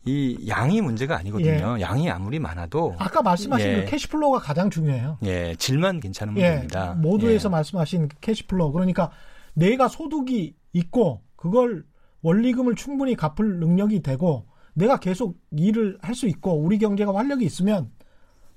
이 0.04 0.46
양이 0.48 0.80
문제가 0.80 1.16
아니거든요. 1.16 1.78
양이 1.80 2.08
아무리 2.10 2.38
많아도 2.38 2.94
아까 2.98 3.20
말씀하신 3.22 3.68
예. 3.68 3.84
그 3.84 3.90
cash 3.90 4.10
flow가 4.10 4.38
가장 4.38 4.70
중요해요. 4.70 5.18
예, 5.24 5.54
질만 5.56 6.00
괜찮은 6.00 6.36
예, 6.38 6.42
문제입니다. 6.42 6.94
모두에서 6.94 7.48
예. 7.48 7.50
말씀하신 7.50 8.08
그 8.08 8.16
cash 8.20 8.43
flow. 8.43 8.72
그러니까 8.72 9.10
내가 9.52 9.88
소득이 9.88 10.54
있고 10.72 11.22
그걸 11.36 11.84
원리금을 12.22 12.74
충분히 12.74 13.14
갚을 13.14 13.60
능력이 13.60 14.00
되고 14.00 14.46
내가 14.80 14.98
계속 14.98 15.38
일을 15.52 15.98
할 16.02 16.14
수 16.14 16.26
있고 16.26 16.54
우리 16.54 16.78
경제가 16.78 17.14
활력이 17.14 17.44
있으면 17.44 17.90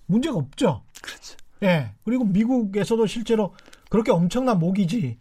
문제가 0.08 0.38
없죠. 0.38 0.84
그렇죠. 1.02 1.38
예. 1.64 1.92
그리고 2.04 2.26
미국에서도 2.26 3.06
실제로 3.08 3.54
그렇게 3.90 4.12
엄청난 4.12 4.60
모기지. 4.60 5.20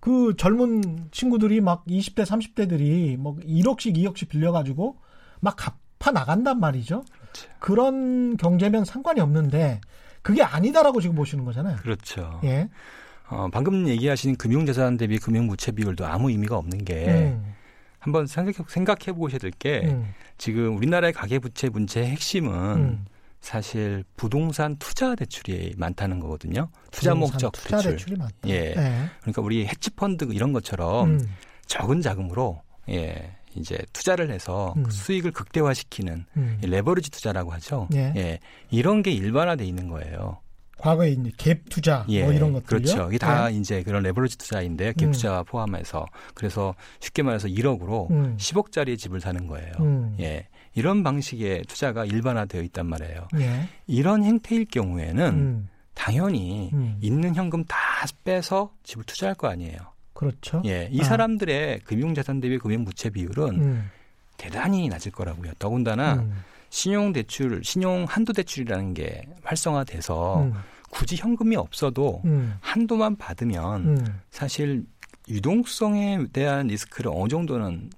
그 0.00 0.34
젊은 0.36 1.08
친구들이 1.10 1.60
막 1.60 1.84
20대, 1.86 2.24
30대들이 2.24 3.16
뭐 3.16 3.36
1억씩, 3.38 3.96
2억씩 3.96 4.28
빌려 4.28 4.52
가지고 4.52 4.98
막 5.40 5.56
갚아 5.56 6.12
나간단 6.12 6.60
말이죠. 6.60 7.02
그렇죠. 7.10 7.48
그런 7.58 8.36
경제면 8.36 8.84
상관이 8.84 9.20
없는데 9.20 9.80
그게 10.22 10.42
아니다라고 10.42 11.00
지금 11.00 11.16
보시는 11.16 11.44
거잖아요. 11.44 11.76
그렇죠. 11.78 12.40
예. 12.44 12.68
어, 13.28 13.48
방금 13.52 13.88
얘기하신 13.88 14.36
금융자산 14.36 14.96
대비 14.96 15.18
금융부채 15.18 15.72
비율도 15.72 16.06
아무 16.06 16.30
의미가 16.30 16.56
없는 16.56 16.84
게 16.84 17.06
음, 17.08 17.54
한번 18.06 18.26
생각해, 18.26 19.12
보셔야 19.12 19.38
될게 19.38 19.80
음, 19.84 20.14
지금 20.38 20.76
우리나라의 20.76 21.12
가계부채 21.12 21.70
문제의 21.70 22.06
핵심은 22.06 22.52
음. 22.52 23.04
사실 23.40 24.04
부동산 24.16 24.76
투자 24.76 25.14
대출이 25.14 25.74
많다는 25.76 26.20
거거든요. 26.20 26.68
투자 26.90 27.14
목적 27.14 27.52
투자 27.52 27.82
대출. 27.82 28.16
많다. 28.16 28.48
예. 28.48 28.74
그러니까 29.20 29.42
우리 29.42 29.66
헤지 29.66 29.90
펀드 29.90 30.24
이런 30.32 30.52
것처럼 30.52 31.10
음, 31.10 31.28
적은 31.66 32.00
자금으로 32.00 32.62
예 32.88 33.36
이제 33.54 33.78
투자를 33.92 34.30
해서 34.30 34.72
음. 34.76 34.84
그 34.84 34.90
수익을 34.92 35.32
극대화시키는 35.32 36.26
음. 36.36 36.58
이 36.62 36.66
레버리지 36.66 37.10
투자라고 37.10 37.52
하죠. 37.54 37.88
예. 37.94 38.38
이런 38.70 39.02
게 39.02 39.10
일반화돼 39.10 39.64
있는 39.64 39.88
거예요. 39.88 40.38
과거에 40.78 41.10
이제 41.10 41.30
갭 41.36 41.70
투자 41.70 42.04
예, 42.08 42.22
뭐 42.22 42.32
이런 42.32 42.52
것들요. 42.52 42.80
그렇죠. 42.80 43.08
이게 43.08 43.18
다 43.18 43.50
예. 43.50 43.56
이제 43.56 43.82
그런 43.82 44.02
레버리지 44.02 44.36
투자인데 44.38 44.88
음. 44.88 44.92
갭 44.92 45.12
투자와 45.12 45.42
포함해서 45.42 46.06
그래서 46.34 46.74
쉽게 47.00 47.22
말해서 47.22 47.48
1억으로 47.48 48.10
음. 48.10 48.36
10억짜리 48.38 48.98
집을 48.98 49.20
사는 49.20 49.46
거예요. 49.46 49.72
음. 49.80 50.16
예. 50.20 50.46
이런 50.74 51.02
방식의 51.02 51.62
투자가 51.62 52.04
일반화되어 52.04 52.62
있단 52.62 52.86
말이에요. 52.86 53.28
예. 53.40 53.68
이런 53.86 54.22
행태일 54.22 54.66
경우에는 54.66 55.24
음. 55.34 55.68
당연히 55.94 56.70
음. 56.74 56.98
있는 57.00 57.34
현금 57.34 57.64
다 57.64 57.78
빼서 58.24 58.72
집을 58.82 59.04
투자할 59.04 59.34
거 59.34 59.48
아니에요. 59.48 59.78
그렇죠. 60.12 60.62
예. 60.66 60.88
이 60.92 61.00
아. 61.00 61.04
사람들의 61.04 61.80
금융자산 61.80 62.40
대비 62.40 62.58
금융부채 62.58 63.10
비율은 63.10 63.48
음. 63.60 63.90
대단히 64.36 64.88
낮을 64.88 65.12
거라고요. 65.12 65.52
더군다나 65.58 66.14
음. 66.14 66.34
신용대출, 66.70 67.62
신용 67.64 68.04
한도 68.08 68.32
대출이라는 68.32 68.94
게 68.94 69.22
활성화돼서 69.42 70.42
음. 70.42 70.54
굳이 70.90 71.16
현금이 71.16 71.56
없어도 71.56 72.22
음. 72.24 72.56
한도만 72.60 73.16
받으면 73.16 73.86
음. 73.86 74.20
사실 74.30 74.84
유동성에 75.28 76.26
대한 76.32 76.68
리스크를 76.68 77.10
어느 77.14 77.28
정도는 77.28 77.90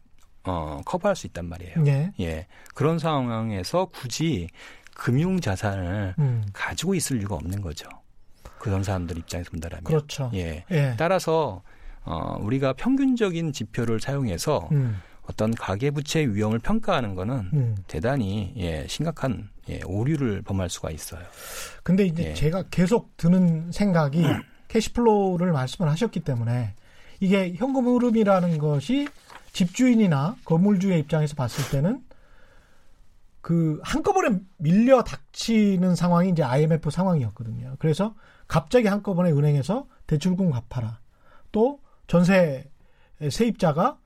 어, 0.44 0.80
커버할 0.84 1.14
수 1.14 1.26
있단 1.26 1.46
말이에요. 1.46 1.84
예. 1.86 2.12
예. 2.20 2.46
그런 2.74 2.98
상황에서 2.98 3.86
굳이 3.86 4.48
금융 4.94 5.40
자산을 5.40 6.14
음. 6.18 6.46
가지고 6.52 6.94
있을 6.94 7.20
이유가 7.20 7.34
없는 7.36 7.60
거죠. 7.60 7.88
그런 8.58 8.82
사람들 8.82 9.18
입장에서 9.18 9.50
본다면. 9.50 9.84
그렇죠. 9.84 10.30
예. 10.34 10.64
예. 10.70 10.94
따라서 10.98 11.62
어, 12.04 12.38
우리가 12.40 12.72
평균적인 12.72 13.52
지표를 13.52 14.00
사용해서 14.00 14.68
음. 14.72 14.96
어떤 15.28 15.54
가계부채 15.54 16.26
위험을 16.26 16.58
평가하는 16.58 17.14
거는 17.14 17.50
음. 17.52 17.76
대단히 17.86 18.52
예, 18.56 18.86
심각한 18.88 19.50
예, 19.68 19.80
오류를 19.84 20.42
범할 20.42 20.70
수가 20.70 20.90
있어요. 20.90 21.20
근데 21.82 22.06
이제 22.06 22.30
예. 22.30 22.34
제가 22.34 22.64
계속 22.70 23.16
드는 23.16 23.70
생각이 23.70 24.24
cash 24.68 24.96
flow를 24.96 25.52
말씀을 25.52 25.90
하셨기 25.90 26.20
때문에 26.20 26.74
이게 27.20 27.52
현금 27.54 27.86
흐름이라는 27.86 28.58
것이 28.58 29.08
집주인이나 29.52 30.36
건물주의 30.44 30.98
입장에서 31.00 31.34
봤을 31.34 31.70
때는 31.70 32.02
그 33.40 33.80
한꺼번에 33.82 34.38
밀려 34.56 35.02
닥치는 35.02 35.94
상황이 35.94 36.30
이제 36.30 36.42
IMF 36.42 36.90
상황이었거든요. 36.90 37.76
그래서 37.78 38.14
갑자기 38.46 38.88
한꺼번에 38.88 39.30
은행에서 39.30 39.86
대출금 40.06 40.50
갚아라. 40.50 41.00
또 41.52 41.80
전세 42.06 42.70
세입자가 43.30 43.98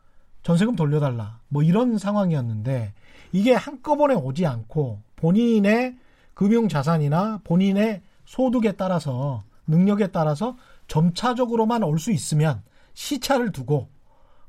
전세금 0.42 0.76
돌려달라. 0.76 1.38
뭐 1.48 1.62
이런 1.62 1.98
상황이었는데 1.98 2.94
이게 3.33 3.55
한꺼번에 3.55 4.14
오지 4.14 4.46
않고 4.46 5.00
본인의 5.16 5.96
금융 6.35 6.68
자산이나 6.68 7.40
본인의 7.44 8.02
소득에 8.24 8.72
따라서 8.72 9.44
능력에 9.66 10.09
따라서 10.09 10.57
점차적으로만 10.88 11.83
올 11.83 11.98
수 11.98 12.11
있으면 12.11 12.62
시차를 12.94 13.52
두고 13.52 13.88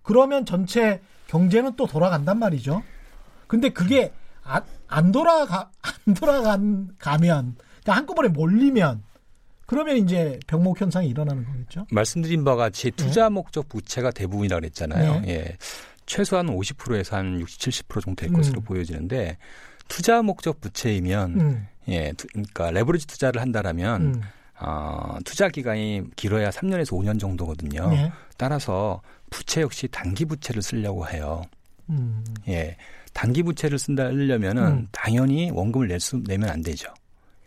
그러면 0.02 0.46
전체 0.46 1.02
경제는 1.28 1.76
또 1.76 1.86
돌아간단 1.88 2.40
말이죠. 2.40 2.84
근데 3.48 3.70
그게 3.70 4.12
안, 4.44 4.64
안 4.88 5.12
돌아가 5.12 5.70
안 6.06 6.14
돌아간 6.14 6.90
가면 6.98 7.56
그러니까 7.82 7.94
한꺼번에 7.94 8.30
몰리면 8.30 9.04
그러면 9.74 9.98
이제 9.98 10.40
병목 10.48 10.80
현상이 10.80 11.08
일어나는 11.10 11.44
거겠죠. 11.46 11.86
말씀드린 11.92 12.44
바와 12.44 12.58
같이 12.58 12.92
투자 12.92 13.30
목적 13.30 13.68
부채가 13.70 14.12
대부분이라고 14.12 14.62
그랬잖아요. 14.62 15.22
네. 15.22 15.30
예. 15.30 15.58
최소한 16.06 16.48
50%에서 16.48 17.16
한 17.18 17.40
60, 17.40 17.88
70% 17.88 18.02
정도 18.04 18.22
될 18.22 18.30
음. 18.30 18.36
것으로 18.36 18.62
보여지는데 18.62 19.38
투자 19.88 20.22
목적 20.22 20.60
부채이면 20.62 21.40
음, 21.40 21.68
예, 21.88 22.12
투- 22.18 22.28
그러니까 22.34 22.72
레버리지 22.72 23.08
투자를 23.08 23.42
한다라면 23.42 24.02
음, 24.02 24.22
어, 24.60 25.18
투자 25.26 25.48
기간이 25.50 26.04
길어야 26.16 26.50
3년에서 26.50 26.92
5년 26.92 27.20
정도거든요. 27.20 27.90
예, 27.94 28.12
따라서 28.38 29.02
부채 29.30 29.62
역시 29.62 29.88
단기 29.90 30.26
부채를 30.26 30.62
쓰려고 30.62 31.08
해요. 31.08 31.42
음, 31.90 32.24
예. 32.48 32.76
단기 33.14 33.44
부채를 33.44 33.78
쓴다 33.80 34.06
하려면은 34.06 34.64
음. 34.64 34.88
당연히 34.92 35.52
원금을 35.52 35.88
낼 35.88 36.00
수 36.00 36.22
내면 36.24 36.50
안 36.50 36.62
되죠. 36.62 36.88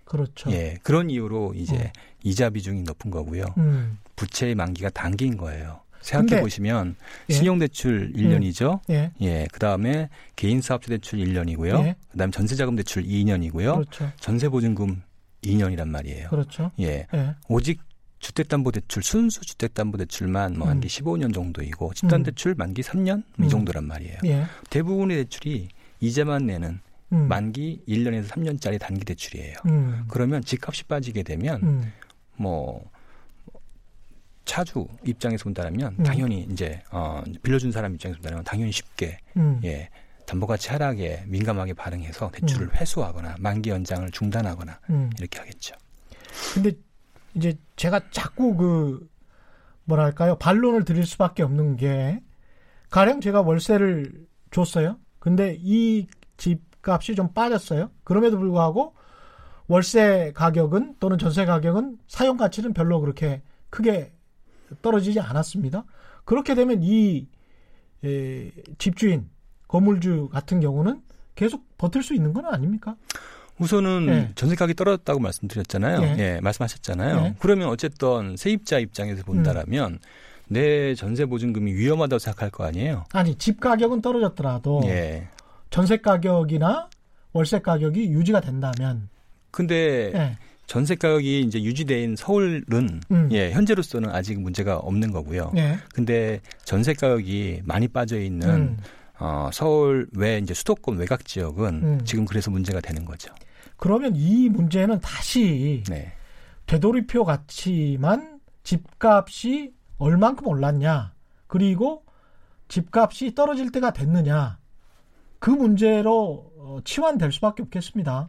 그렇죠. 0.07 0.51
예. 0.53 0.79
그런 0.83 1.11
이유로 1.11 1.53
이제 1.55 1.77
음. 1.77 1.89
이자 2.23 2.49
비중이 2.49 2.83
높은 2.83 3.11
거고요. 3.11 3.45
음, 3.59 3.99
부채의 4.15 4.55
만기가 4.55 4.89
단기인 4.91 5.37
거예요. 5.37 5.81
생각해 6.01 6.41
보시면 6.41 6.95
예. 7.29 7.35
신용대출 7.35 8.13
1년이죠. 8.15 8.81
예, 8.91 9.11
예. 9.21 9.47
그다음에 9.53 10.09
개인사업자 10.37 10.89
대출 10.89 11.19
1년이고요. 11.19 11.85
예. 11.85 11.97
그다음에 12.13 12.31
전세자금 12.31 12.77
대출 12.77 13.03
2년이고요. 13.03 13.75
그렇죠, 13.75 14.13
전세보증금 14.21 15.03
2년이란 15.43 15.89
말이에요. 15.89 16.29
그렇죠. 16.29 16.71
예. 16.79 17.07
예, 17.13 17.35
오직 17.49 17.81
주택담보대출 18.21 19.03
순수 19.03 19.41
주택담보대출만 19.41 20.59
뭐 20.59 20.69
만기 20.69 20.87
음. 20.87 20.89
15년 20.89 21.35
정도이고 21.35 21.93
집단대출 21.95 22.55
만기 22.57 22.83
3년 22.83 23.25
음. 23.41 23.45
이 23.45 23.49
정도란 23.49 23.85
말이에요. 23.85 24.19
예, 24.27 24.45
대부분의 24.71 25.17
대출이 25.17 25.69
이자만 26.01 26.47
내는 26.47 26.81
음, 27.13 27.29
만기 27.29 27.83
1년에서 27.87 28.29
3년짜리 28.29 28.81
단기 28.81 29.05
대출이에요. 29.05 29.57
음, 29.67 30.05
그러면 30.09 30.43
집값이 30.43 30.85
빠지게 30.85 31.23
되면 31.23 31.63
음, 31.63 31.93
뭐 32.37 32.91
차주 34.45 34.87
입장에서 35.05 35.45
본다면 35.45 35.97
음. 35.99 36.05
당연히 36.05 36.47
이제 36.51 36.83
어 36.91 37.23
빌려준 37.43 37.73
사람 37.73 37.95
입장에서 37.95 38.21
본다면 38.21 38.45
당연히 38.45 38.73
쉽게 38.73 39.19
음, 39.37 39.61
예 39.65 39.89
담보가치 40.27 40.71
하락에 40.71 41.25
민감하게 41.27 41.75
반응해서 41.75 42.31
대출을 42.33 42.75
회수하거나 42.75 43.37
만기 43.39 43.71
연장을 43.71 44.11
중단하거나 44.11 44.81
음. 44.91 45.11
이렇게 45.19 45.39
하겠죠. 45.39 45.77
근데 46.55 46.73
이제 47.35 47.57
제가 47.77 48.11
자꾸 48.11 48.57
그 48.57 49.09
뭐랄까요 49.85 50.37
반론을 50.37 50.85
드릴 50.85 51.07
수밖에 51.07 51.45
없는 51.45 51.77
게 51.77 52.21
가령 52.91 53.21
제가 53.21 53.43
월세를 53.43 54.27
줬어요. 54.51 54.99
근데 55.21 55.57
이 55.61 56.07
집 56.37 56.61
값이 56.87 57.15
좀 57.15 57.33
빠졌어요. 57.33 57.91
그럼에도 58.05 58.39
불구하고 58.39 58.95
월세 59.69 60.33
가격은 60.35 60.97
또는 61.01 61.19
전세 61.19 61.45
가격은 61.45 61.99
사용 62.07 62.37
가치는 62.37 62.73
별로 62.73 63.01
그렇게 63.01 63.43
크게 63.71 64.13
떨어지지 64.83 65.21
않았습니다. 65.21 65.85
그렇게 66.25 66.55
되면 66.55 66.81
이 66.83 67.27
에, 68.05 68.51
집주인 68.79 69.29
건물주 69.69 70.29
같은 70.33 70.61
경우는 70.61 71.03
계속 71.35 71.65
버틸 71.79 72.03
수 72.03 72.15
있는 72.15 72.33
건 72.33 72.47
아닙니까? 72.47 72.97
우선은 73.59 74.07
예. 74.09 74.33
전세 74.35 74.55
가격이 74.55 74.75
떨어졌다고 74.75 75.19
말씀드렸잖아요. 75.19 76.03
예. 76.03 76.17
예, 76.19 76.41
말씀하셨잖아요. 76.43 77.17
예. 77.25 77.35
그러면 77.39 77.69
어쨌든 77.69 78.37
세입자 78.37 78.79
입장에서 78.79 79.25
본다라면 79.25 79.99
내 80.49 80.95
전세 80.95 81.27
보증금이 81.27 81.73
위험하다고 81.73 82.19
생각할 82.19 82.51
거 82.51 82.65
아니에요. 82.65 83.05
아니 83.13 83.35
집 83.35 83.61
가격은 83.61 84.03
떨어졌더라도 84.03 84.83
예. 84.85 85.29
전세 85.71 85.97
가격이나 85.97 86.89
월세 87.33 87.61
가격이 87.61 88.09
유지가 88.09 88.41
된다면 88.41 89.09
근데 89.51 90.13
예. 90.15 90.39
전세 90.67 90.97
가격이 90.97 91.43
이제 91.43 91.63
유지된 91.63 92.17
서울은 92.17 93.01
음. 93.11 93.29
예, 93.33 93.53
현재로서는 93.53 94.11
아직 94.11 94.41
문제가 94.41 94.77
없는 94.77 95.13
거고요. 95.13 95.53
예. 95.57 95.79
근데 95.95 96.41
전세 96.65 96.93
가격이 96.93 97.63
많이 97.65 97.89
빠져 97.89 98.21
있는 98.21 98.49
음. 98.49 98.77
어, 99.19 99.49
서울 99.53 100.09
외 100.15 100.39
이제 100.39 100.53
수도권 100.53 100.99
외곽 100.99 101.25
지역은 101.25 101.75
음. 101.83 102.01
지금 102.05 102.25
그래서 102.25 102.51
문제가 102.51 102.81
되는 102.81 103.05
거죠. 103.05 103.33
그러면 103.77 104.15
이 104.17 104.49
문제는 104.49 105.01
다시 105.01 105.83
네. 105.89 106.13
되돌이표 106.67 107.25
같지만 107.25 108.41
집값이 108.65 109.73
얼만큼 109.99 110.47
올랐냐 110.49 111.13
그리고 111.47 112.05
집값이 112.69 113.35
떨어질 113.35 113.71
때가 113.71 113.93
됐느냐 113.93 114.59
그 115.47 115.53
문제로 115.53 116.51
어, 116.59 116.79
치환될 116.83 117.31
수밖에 117.31 117.63
없겠습니다. 117.63 118.29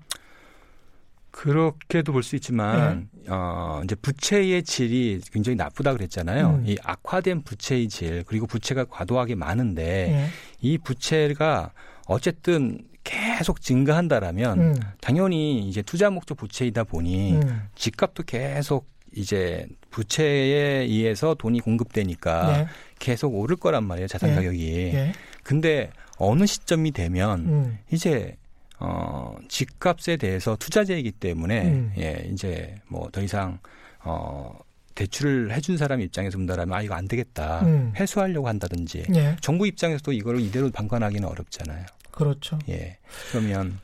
그렇게도 1.32 2.14
볼 2.14 2.22
수 2.22 2.36
있지만 2.36 3.10
네. 3.12 3.26
어 3.30 3.82
이제 3.84 3.96
부채의 3.96 4.62
질이 4.62 5.22
굉장히 5.32 5.56
나쁘다 5.56 5.94
그랬잖아요. 5.94 6.60
음. 6.62 6.64
이 6.68 6.78
악화된 6.84 7.42
부채의 7.42 7.88
질 7.90 8.24
그리고 8.24 8.46
부채가 8.46 8.86
과도하게 8.86 9.34
많은데 9.34 10.12
예. 10.12 10.26
이 10.62 10.78
부채가 10.78 11.72
어쨌든 12.06 12.86
계속 13.04 13.62
증가한다라면 13.62 14.60
음. 14.60 14.76
당연히 15.02 15.68
이제 15.68 15.82
투자 15.82 16.12
목적 16.12 16.38
부채이다 16.38 16.84
보니 16.84 17.38
음. 17.38 17.62
집값도 17.74 18.24
계속 18.28 18.88
이제 19.16 19.66
부채에 19.90 20.84
의해서 20.84 21.34
돈이 21.34 21.62
공급되니까 21.62 22.60
예. 22.60 22.68
계속 23.00 23.34
오를 23.34 23.56
거란 23.56 23.86
말이에요 23.86 24.08
자산 24.08 24.30
예. 24.30 24.36
가격이. 24.36 24.92
예. 24.94 25.14
근데 25.42 25.90
어느 26.18 26.46
시점이 26.46 26.92
되면 26.92 27.40
음. 27.48 27.78
이제 27.92 28.36
어 28.80 29.36
집값에 29.50 30.18
대해서 30.18 30.56
투자재이기 30.56 31.12
때문에 31.14 31.66
음. 31.66 31.94
예 31.98 32.28
이제 32.32 32.76
뭐 32.88 33.10
더 33.12 33.22
이상 33.22 33.60
어 34.04 34.58
대출을 34.96 35.52
해준 35.52 35.78
사람 35.78 36.02
입장에서 36.02 36.38
본다라면 36.38 36.76
아 36.78 36.82
이거 36.82 36.96
안 36.96 37.08
되겠다 37.08 37.62
음. 37.62 37.94
회수하려고 37.96 38.48
한다든지 38.48 39.06
예. 39.16 39.36
정부 39.42 39.68
입장에서도 39.68 40.12
이거를 40.12 40.40
이대로 40.42 40.70
방관하기는 40.72 41.28
어렵잖아요. 41.28 41.86
그렇죠. 42.12 42.58
예 42.70 42.98
그러면 43.32 43.80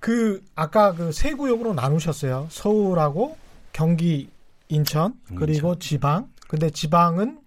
그 0.00 0.44
아까 0.54 0.94
그 0.94 1.12
세 1.12 1.32
구역으로 1.34 1.74
나누셨어요. 1.74 2.48
서울하고 2.50 3.36
경기, 3.72 4.30
인천 4.68 5.14
그리고 5.36 5.78
지방. 5.78 6.28
근데 6.48 6.70
지방은 6.70 7.40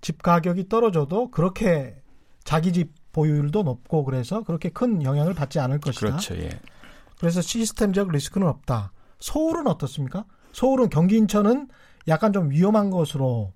집 0.00 0.22
가격이 0.22 0.68
떨어져도 0.68 1.30
그렇게 1.30 1.94
자기 2.44 2.72
집 2.72 2.90
보유율도 3.14 3.62
높고 3.62 4.04
그래서 4.04 4.42
그렇게 4.42 4.68
큰 4.68 5.02
영향을 5.02 5.32
받지 5.32 5.58
않을 5.58 5.80
것이다. 5.80 6.06
그렇죠. 6.06 6.36
예. 6.36 6.50
그래서 7.18 7.40
시스템적 7.40 8.10
리스크는 8.10 8.46
없다. 8.46 8.92
서울은 9.20 9.66
어떻습니까? 9.66 10.26
서울은 10.52 10.90
경기 10.90 11.16
인천은 11.16 11.68
약간 12.08 12.34
좀 12.34 12.50
위험한 12.50 12.90
것으로 12.90 13.52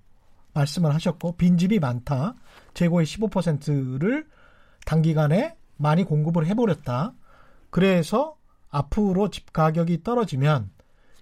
말씀을 0.54 0.94
하셨고 0.94 1.36
빈집이 1.36 1.78
많다. 1.78 2.34
재고의 2.72 3.04
15%를 3.04 4.26
단기간에 4.86 5.56
많이 5.76 6.04
공급을 6.04 6.46
해버렸다. 6.46 7.12
그래서 7.70 8.36
앞으로 8.70 9.28
집 9.28 9.52
가격이 9.52 10.02
떨어지면 10.02 10.70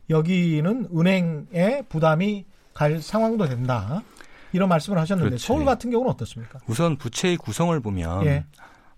여기는 0.08 0.88
은행에 0.96 1.82
부담이 1.88 2.46
갈 2.74 3.00
상황도 3.00 3.46
된다. 3.46 4.02
이런 4.56 4.68
말씀을 4.70 4.98
하셨는데 4.98 5.28
그렇지. 5.28 5.46
서울 5.46 5.64
같은 5.66 5.90
경우는 5.90 6.10
어떻습니까? 6.12 6.58
우선 6.66 6.96
부채의 6.96 7.36
구성을 7.36 7.78
보면 7.80 8.24
예. 8.24 8.44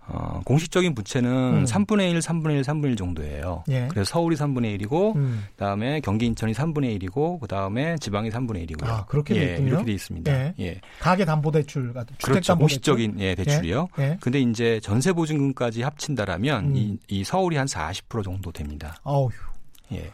어, 0.07 0.41
공식적인 0.45 0.95
부채는 0.95 1.31
음. 1.31 1.65
3분의 1.65 2.13
1, 2.13 2.21
3분의 2.21 2.53
1, 2.53 2.63
3분의 2.63 2.85
1 2.91 2.97
정도예요. 2.97 3.65
예. 3.69 3.89
그래서 3.91 4.11
서울이 4.13 4.37
3분의 4.37 4.81
1이고 4.81 5.17
음. 5.17 5.45
그다음에 5.51 6.01
경기 6.01 6.27
인천이 6.27 6.53
3분의 6.55 6.99
1이고 7.03 7.41
그다음에 7.41 7.97
지방이 7.99 8.31
3분의 8.31 8.71
1이고요. 8.71 8.89
아, 8.89 9.05
그렇게 9.07 9.35
돼 9.35 9.41
예, 9.41 9.53
있군요. 9.55 9.69
이렇게 9.69 9.85
돼 9.87 9.93
있습니다. 9.93 10.33
예. 10.33 10.55
예. 10.61 10.81
가계 11.01 11.25
담보 11.25 11.51
대출 11.51 11.93
같은 11.93 12.17
그렇죠. 12.23 12.57
공식적인 12.57 13.17
예, 13.19 13.35
대출이요. 13.35 13.89
예. 13.99 14.17
근데 14.23 14.41
이제 14.41 14.81
전세 14.81 15.13
보증금까지 15.13 15.83
합친다라면 15.83 16.65
음. 16.67 16.77
이, 16.77 16.99
이 17.09 17.25
서울이 17.25 17.57
한 17.57 17.67
40% 17.67 18.23
정도 18.25 18.51
됩니다. 18.53 18.97
어휴, 19.03 19.29
예. 19.93 20.11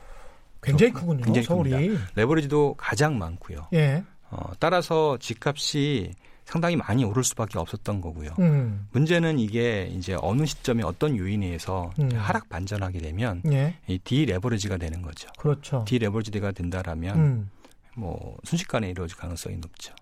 굉장히 0.62 0.92
크군요. 0.92 1.22
굉장히 1.22 1.44
서울이. 1.46 1.98
레버리지도 2.16 2.74
가장 2.78 3.18
많고요. 3.18 3.68
예. 3.74 4.02
어, 4.34 4.52
따라서 4.58 5.16
집값이 5.18 6.12
상당히 6.44 6.76
많이 6.76 7.04
오를 7.04 7.24
수밖에 7.24 7.58
없었던 7.58 8.00
거고요. 8.00 8.30
음. 8.40 8.86
문제는 8.92 9.38
이게 9.38 9.90
이제 9.94 10.16
어느 10.20 10.44
시점에 10.44 10.82
어떤 10.82 11.16
요인에 11.16 11.46
의해서 11.46 11.92
음. 11.98 12.10
하락 12.14 12.48
반전하게 12.48 12.98
되면 12.98 13.42
예. 13.46 13.76
이 13.86 13.98
디레버리지가 13.98 14.76
되는 14.76 15.00
거죠. 15.00 15.28
그렇죠. 15.38 15.84
디레버리지가 15.86 16.52
된다라면 16.52 17.16
음. 17.16 17.50
뭐 17.96 18.36
순식간에 18.44 18.90
이루어질 18.90 19.16
가능성이 19.16 19.56
높죠. 19.56 19.94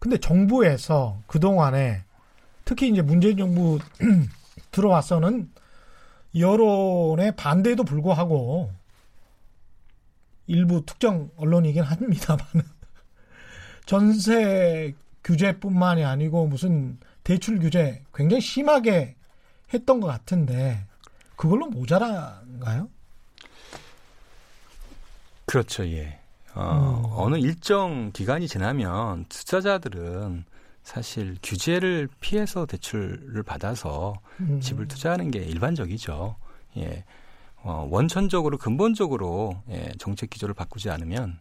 근데 0.00 0.18
정부에서 0.18 1.20
그동안에 1.26 2.02
특히 2.64 2.88
이제 2.88 3.02
문재인 3.02 3.36
정부 3.36 3.78
들어와서는 4.72 5.50
여론의 6.34 7.36
반대에도 7.36 7.84
불구하고 7.84 8.72
일부 10.46 10.84
특정 10.84 11.30
언론이긴 11.36 11.82
합니다만 11.82 12.44
전세 13.86 14.94
규제뿐만이 15.24 16.04
아니고 16.04 16.46
무슨 16.46 16.98
대출 17.24 17.58
규제 17.58 18.02
굉장히 18.14 18.40
심하게 18.40 19.16
했던 19.72 20.00
것 20.00 20.06
같은데 20.06 20.86
그걸로 21.36 21.66
모자란가요? 21.66 22.88
그렇죠, 25.46 25.86
예. 25.86 26.18
어, 26.54 27.02
음. 27.04 27.12
어느 27.16 27.36
일정 27.36 28.10
기간이 28.12 28.48
지나면 28.48 29.26
투자자들은 29.28 30.44
사실 30.82 31.36
규제를 31.42 32.08
피해서 32.20 32.66
대출을 32.66 33.42
받아서 33.42 34.14
음. 34.40 34.60
집을 34.60 34.88
투자하는 34.88 35.30
게 35.30 35.40
일반적이죠. 35.40 36.36
예. 36.78 37.04
어, 37.62 37.86
원천적으로 37.90 38.58
근본적으로 38.58 39.62
예, 39.68 39.92
정책 39.98 40.30
기조를 40.30 40.54
바꾸지 40.54 40.90
않으면 40.90 41.38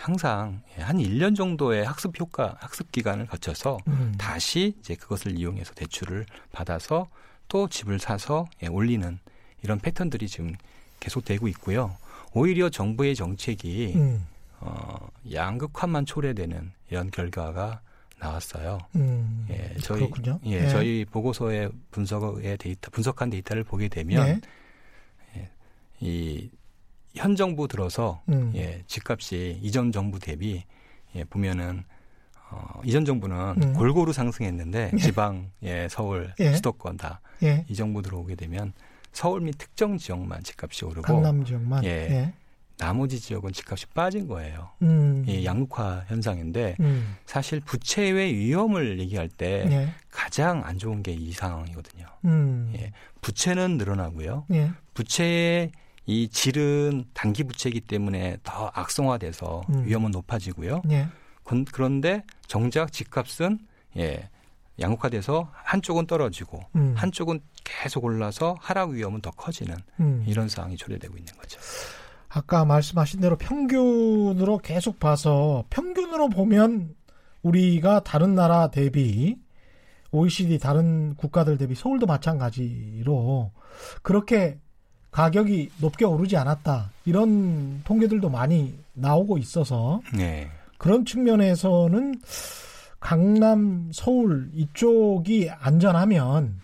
항상 0.00 0.62
예, 0.78 0.82
한 0.82 0.96
1년 0.96 1.36
정도의 1.36 1.84
학습 1.84 2.18
효과, 2.18 2.56
학습 2.58 2.90
기간을 2.90 3.26
거쳐서 3.26 3.76
음. 3.86 4.14
다시 4.16 4.74
이제 4.80 4.94
그것을 4.94 5.38
이용해서 5.38 5.74
대출을 5.74 6.24
받아서 6.52 7.06
또 7.48 7.68
집을 7.68 7.98
사서 7.98 8.46
예, 8.62 8.68
올리는 8.68 9.18
이런 9.62 9.78
패턴들이 9.78 10.26
지금 10.26 10.54
계속되고 11.00 11.48
있고요. 11.48 11.96
오히려 12.32 12.70
정부의 12.70 13.14
정책이 13.14 13.92
음. 13.96 14.26
어, 14.60 15.08
양극화만 15.30 16.06
초래되는 16.06 16.72
이런 16.88 17.10
결과가 17.10 17.82
나왔어요. 18.18 18.78
음. 18.96 19.46
예, 19.50 19.74
저희 19.82 20.00
그렇군요. 20.00 20.40
예, 20.46 20.66
저희 20.70 21.04
보고서의 21.04 21.70
분석의 21.90 22.56
데이터, 22.56 22.90
분석한 22.90 23.28
데이터를 23.28 23.64
보게 23.64 23.88
되면 23.88 24.40
네. 25.34 25.50
이 26.00 26.48
현 27.14 27.36
정부 27.36 27.66
들어서 27.68 28.22
음. 28.28 28.52
예, 28.54 28.82
집값이 28.86 29.58
이전 29.62 29.92
정부 29.92 30.18
대비 30.18 30.62
예, 31.16 31.24
보면은 31.24 31.84
어, 32.50 32.80
이전 32.84 33.04
정부는 33.04 33.54
음. 33.62 33.72
골고루 33.74 34.12
상승했는데 34.12 34.90
예. 34.92 34.98
지방, 34.98 35.50
예, 35.62 35.86
서울, 35.90 36.32
예. 36.40 36.52
수도권 36.54 36.96
다이 36.96 37.12
예. 37.42 37.64
정부 37.74 38.02
들어오게 38.02 38.34
되면 38.34 38.72
서울 39.12 39.40
및 39.40 39.54
특정 39.58 39.98
지역만 39.98 40.42
집값이 40.42 40.84
오르고 40.84 41.02
강남 41.02 41.44
지역만. 41.44 41.84
예. 41.84 41.88
예. 41.88 42.32
나머지 42.78 43.20
지역은 43.20 43.52
집값이 43.52 43.86
빠진 43.88 44.26
거예요. 44.26 44.70
음. 44.80 45.22
이 45.28 45.44
양극화 45.44 46.04
현상인데 46.08 46.76
음. 46.80 47.14
사실 47.26 47.60
부채의 47.60 48.34
위험을 48.34 48.98
얘기할 49.00 49.28
때 49.28 49.66
예. 49.70 49.88
가장 50.10 50.64
안 50.64 50.78
좋은 50.78 51.02
게 51.02 51.12
이 51.12 51.32
상황이거든요. 51.32 52.06
음. 52.24 52.72
예. 52.76 52.92
부채는 53.20 53.76
늘어나고요. 53.76 54.46
예. 54.52 54.70
부채의 54.94 55.72
이 56.10 56.28
질은 56.28 57.04
단기 57.14 57.44
부채이기 57.44 57.82
때문에 57.82 58.38
더 58.42 58.68
악성화돼서 58.74 59.62
음. 59.70 59.84
위험은 59.86 60.10
높아지고요. 60.10 60.82
예. 60.90 61.06
건- 61.44 61.64
그런데 61.70 62.24
정작 62.48 62.92
집값은 62.92 63.60
예 63.96 64.28
양극화돼서 64.80 65.50
한쪽은 65.52 66.06
떨어지고 66.08 66.60
음. 66.74 66.94
한쪽은 66.96 67.38
계속 67.62 68.04
올라서 68.04 68.56
하락 68.60 68.90
위험은 68.90 69.20
더 69.20 69.30
커지는 69.30 69.76
음. 70.00 70.24
이런 70.26 70.48
상황이 70.48 70.76
초래되고 70.76 71.16
있는 71.16 71.32
거죠. 71.34 71.60
아까 72.28 72.64
말씀하신 72.64 73.20
대로 73.20 73.36
평균으로 73.36 74.58
계속 74.58 74.98
봐서 74.98 75.64
평균으로 75.70 76.28
보면 76.28 76.94
우리가 77.42 78.02
다른 78.02 78.34
나라 78.34 78.68
대비 78.70 79.36
OECD 80.10 80.58
다른 80.58 81.14
국가들 81.14 81.56
대비 81.56 81.76
서울도 81.76 82.06
마찬가지로 82.06 83.52
그렇게 84.02 84.58
가격이 85.10 85.70
높게 85.80 86.04
오르지 86.04 86.36
않았다. 86.36 86.90
이런 87.04 87.82
통계들도 87.84 88.28
많이 88.28 88.78
나오고 88.94 89.38
있어서 89.38 90.00
네. 90.14 90.50
그런 90.78 91.04
측면에서는 91.04 92.20
강남, 93.00 93.90
서울 93.92 94.50
이쪽이 94.54 95.50
안전하면 95.50 96.60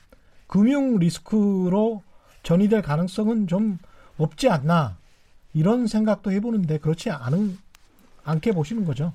금융 0.47 0.99
리스크로 0.99 2.03
전이될 2.43 2.83
가능성은 2.83 3.47
좀 3.49 3.79
없지 4.19 4.49
않나 4.49 4.97
이런 5.53 5.87
생각도 5.87 6.31
해보는데 6.31 6.79
그렇지 6.79 7.11
않은 7.11 7.59
않게 8.25 8.53
보시는 8.53 8.85
거죠. 8.85 9.13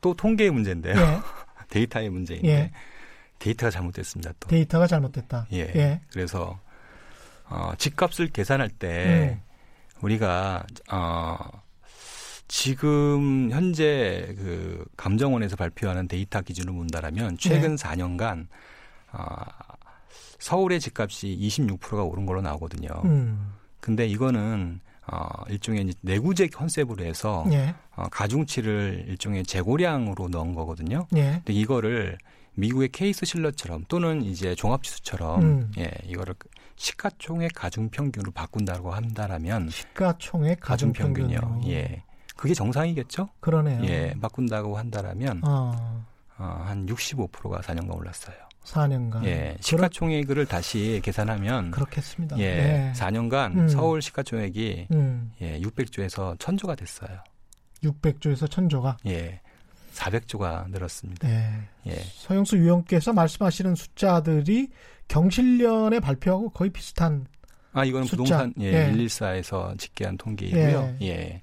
또 0.00 0.14
통계의 0.14 0.50
문제인데요. 0.50 0.96
예, 0.96 1.20
데이터의 1.68 2.10
문제인데 2.10 2.48
예. 2.48 2.70
데이터가 3.38 3.70
잘못됐습니다. 3.70 4.32
또. 4.40 4.48
데이터가 4.48 4.86
잘못됐다. 4.86 5.46
예. 5.52 5.58
예. 5.74 6.00
그래서 6.12 6.58
어, 7.48 7.72
집값을 7.76 8.28
계산할 8.28 8.70
때 8.70 9.38
음. 9.38 9.52
우리가 10.02 10.64
어, 10.90 11.36
지금 12.48 13.50
현재 13.50 14.34
그 14.36 14.84
감정원에서 14.96 15.56
발표하는 15.56 16.08
데이터 16.08 16.40
기준으로 16.42 16.74
본다라면 16.74 17.38
최근 17.38 17.76
4년간 17.76 18.46
어, 19.12 19.34
서울의 20.38 20.80
집값이 20.80 21.38
26%가 21.40 22.02
오른 22.02 22.26
걸로 22.26 22.42
나오거든요. 22.42 22.88
음, 23.04 23.52
근데 23.80 24.06
이거는 24.06 24.80
어, 25.06 25.28
일종의 25.48 25.94
내구재 26.00 26.48
컨셉으로 26.48 27.04
해서 27.04 27.44
예, 27.52 27.74
어, 27.96 28.04
가중치를 28.10 29.06
일종의 29.08 29.44
재고량으로 29.44 30.28
넣은 30.28 30.54
거거든요. 30.54 31.06
예, 31.16 31.40
근데 31.44 31.52
이거를 31.52 32.18
미국의 32.54 32.90
케이스 32.90 33.24
실러처럼 33.24 33.84
또는 33.88 34.22
이제 34.22 34.54
종합지수처럼 34.54 35.42
음. 35.42 35.72
예 35.78 35.90
이거를 36.04 36.34
시가총액 36.82 37.52
가중 37.54 37.88
평균으로 37.90 38.32
바꾼다고 38.32 38.90
한다라면 38.90 39.70
시가총액 39.70 40.58
가중 40.58 40.92
평균이요. 40.92 41.38
가중평균으로. 41.38 41.72
예. 41.72 42.02
그게 42.36 42.54
정상이겠죠? 42.54 43.28
그러네요. 43.38 43.84
예. 43.84 44.14
바꾼다고 44.20 44.76
한다라면 44.76 45.42
어, 45.44 46.04
어, 46.38 46.62
한 46.66 46.84
65%가 46.86 47.60
4년간 47.60 47.96
올랐어요. 47.96 48.34
4년간. 48.64 49.24
예. 49.26 49.56
시가총액을 49.60 50.46
다시 50.46 51.00
계산하면 51.04 51.70
그렇겠습니다. 51.70 52.36
예. 52.40 52.42
예. 52.42 52.92
4년간 52.96 53.56
음. 53.56 53.68
서울 53.68 54.02
시가총액이 54.02 54.88
음, 54.92 55.30
예, 55.40 55.60
600조에서 55.60 56.36
1000조가 56.36 56.76
됐어요. 56.76 57.22
600조에서 57.84 58.48
1000조가. 58.48 58.96
예. 59.06 59.40
400조가 59.92 60.70
늘었습니다. 60.70 61.28
예. 61.28 61.68
예. 61.86 61.94
서영수 62.14 62.56
위원께서 62.56 63.12
말씀하시는 63.12 63.74
숫자들이 63.74 64.68
경실련에 65.08 66.00
발표하고 66.00 66.50
거의 66.50 66.70
비슷한 66.70 67.26
아, 67.72 67.84
이거는 67.84 68.06
숫자. 68.06 68.16
부동산 68.22 68.54
예, 68.60 68.72
예. 68.72 68.92
114에서 68.92 69.78
집계한 69.78 70.16
통계이고요. 70.18 70.96
예. 71.02 71.42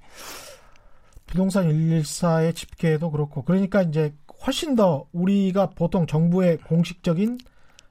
부동산 1.25 1.67
114의 1.67 2.55
집계도 2.55 3.11
그렇고 3.11 3.43
그러니까 3.43 3.81
이제 3.81 4.13
훨씬 4.45 4.75
더 4.75 5.05
우리가 5.11 5.71
보통 5.71 6.07
정부의 6.07 6.57
공식적인 6.59 7.37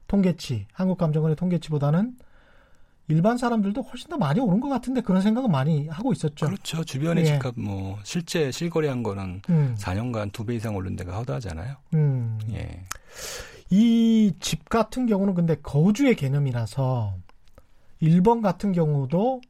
통계치, 0.06 0.66
한국감정원의 0.72 1.36
통계치보다는 1.36 2.16
일반 3.08 3.38
사람들도 3.38 3.80
훨씬 3.82 4.08
더 4.10 4.18
많이 4.18 4.38
오른 4.38 4.60
것 4.60 4.68
같은데 4.68 5.00
그런 5.00 5.22
생각은 5.22 5.50
많이 5.50 5.88
하고 5.88 6.12
있었죠. 6.12 6.46
그렇죠. 6.46 6.84
주변의 6.84 7.24
예. 7.24 7.28
집값 7.32 7.54
뭐 7.56 7.98
실제 8.04 8.50
실거래한 8.50 9.02
거는 9.02 9.42
음, 9.48 9.74
4년간 9.78 10.32
두 10.32 10.44
배 10.44 10.54
이상 10.54 10.76
오른 10.76 10.94
데가 10.96 11.16
허다하잖아요. 11.16 11.76
음. 11.94 12.38
예. 12.52 12.84
이 13.70 14.32
집 14.40 14.68
같은 14.68 15.06
경우는 15.06 15.34
근데 15.34 15.56
거주의 15.56 16.14
개념이라서 16.16 17.14
1번 18.02 18.42
같은 18.42 18.72
경우도 18.72 19.40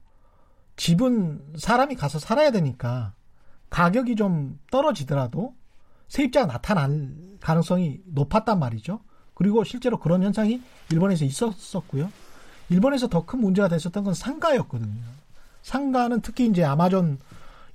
집은 0.77 1.55
사람이 1.57 1.97
가서 1.97 2.19
살아야 2.19 2.51
되니까 2.53 3.13
가격이 3.71 4.15
좀 4.17 4.59
떨어지더라도 4.71 5.55
세입자가 6.09 6.47
나타날 6.47 7.13
가능성이 7.41 8.01
높았단 8.07 8.59
말이죠. 8.59 9.01
그리고 9.35 9.63
실제로 9.65 9.99
그런 9.99 10.23
현상이 10.23 10.61
일본에서 10.91 11.25
있었었고요. 11.25 12.11
일본에서 12.71 13.09
더 13.09 13.25
큰 13.25 13.41
문제가 13.41 13.69
됐었던 13.69 14.05
건 14.05 14.15
상가였거든요. 14.15 15.01
상가는 15.63 16.21
특히 16.21 16.47
이제 16.47 16.65
아마존 16.65 17.19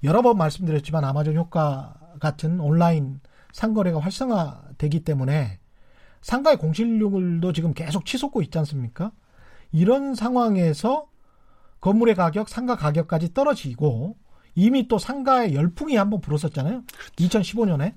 여러 0.04 0.22
번 0.22 0.38
말씀드렸지만 0.38 1.04
아마존 1.04 1.36
효과 1.36 1.96
같은 2.20 2.60
온라인 2.60 3.20
상거래가 3.52 4.00
활성화되기 4.00 5.04
때문에 5.04 5.60
상가의 6.22 6.58
공실률도 6.58 7.54
지금 7.54 7.74
계속 7.74 8.06
치솟고 8.06 8.42
있지 8.42 8.58
않습니까? 8.60 9.12
이런 9.72 10.16
상황에서 10.16 11.08
건물의 11.82 12.16
가격, 12.16 12.48
상가 12.48 12.76
가격까지 12.76 13.34
떨어지고 13.34 14.16
이미 14.56 14.88
또 14.88 14.98
상가의 15.00 15.54
열풍이 15.54 15.96
한번 15.96 16.22
불었었잖아요. 16.22 16.84
2015년에. 17.18 17.96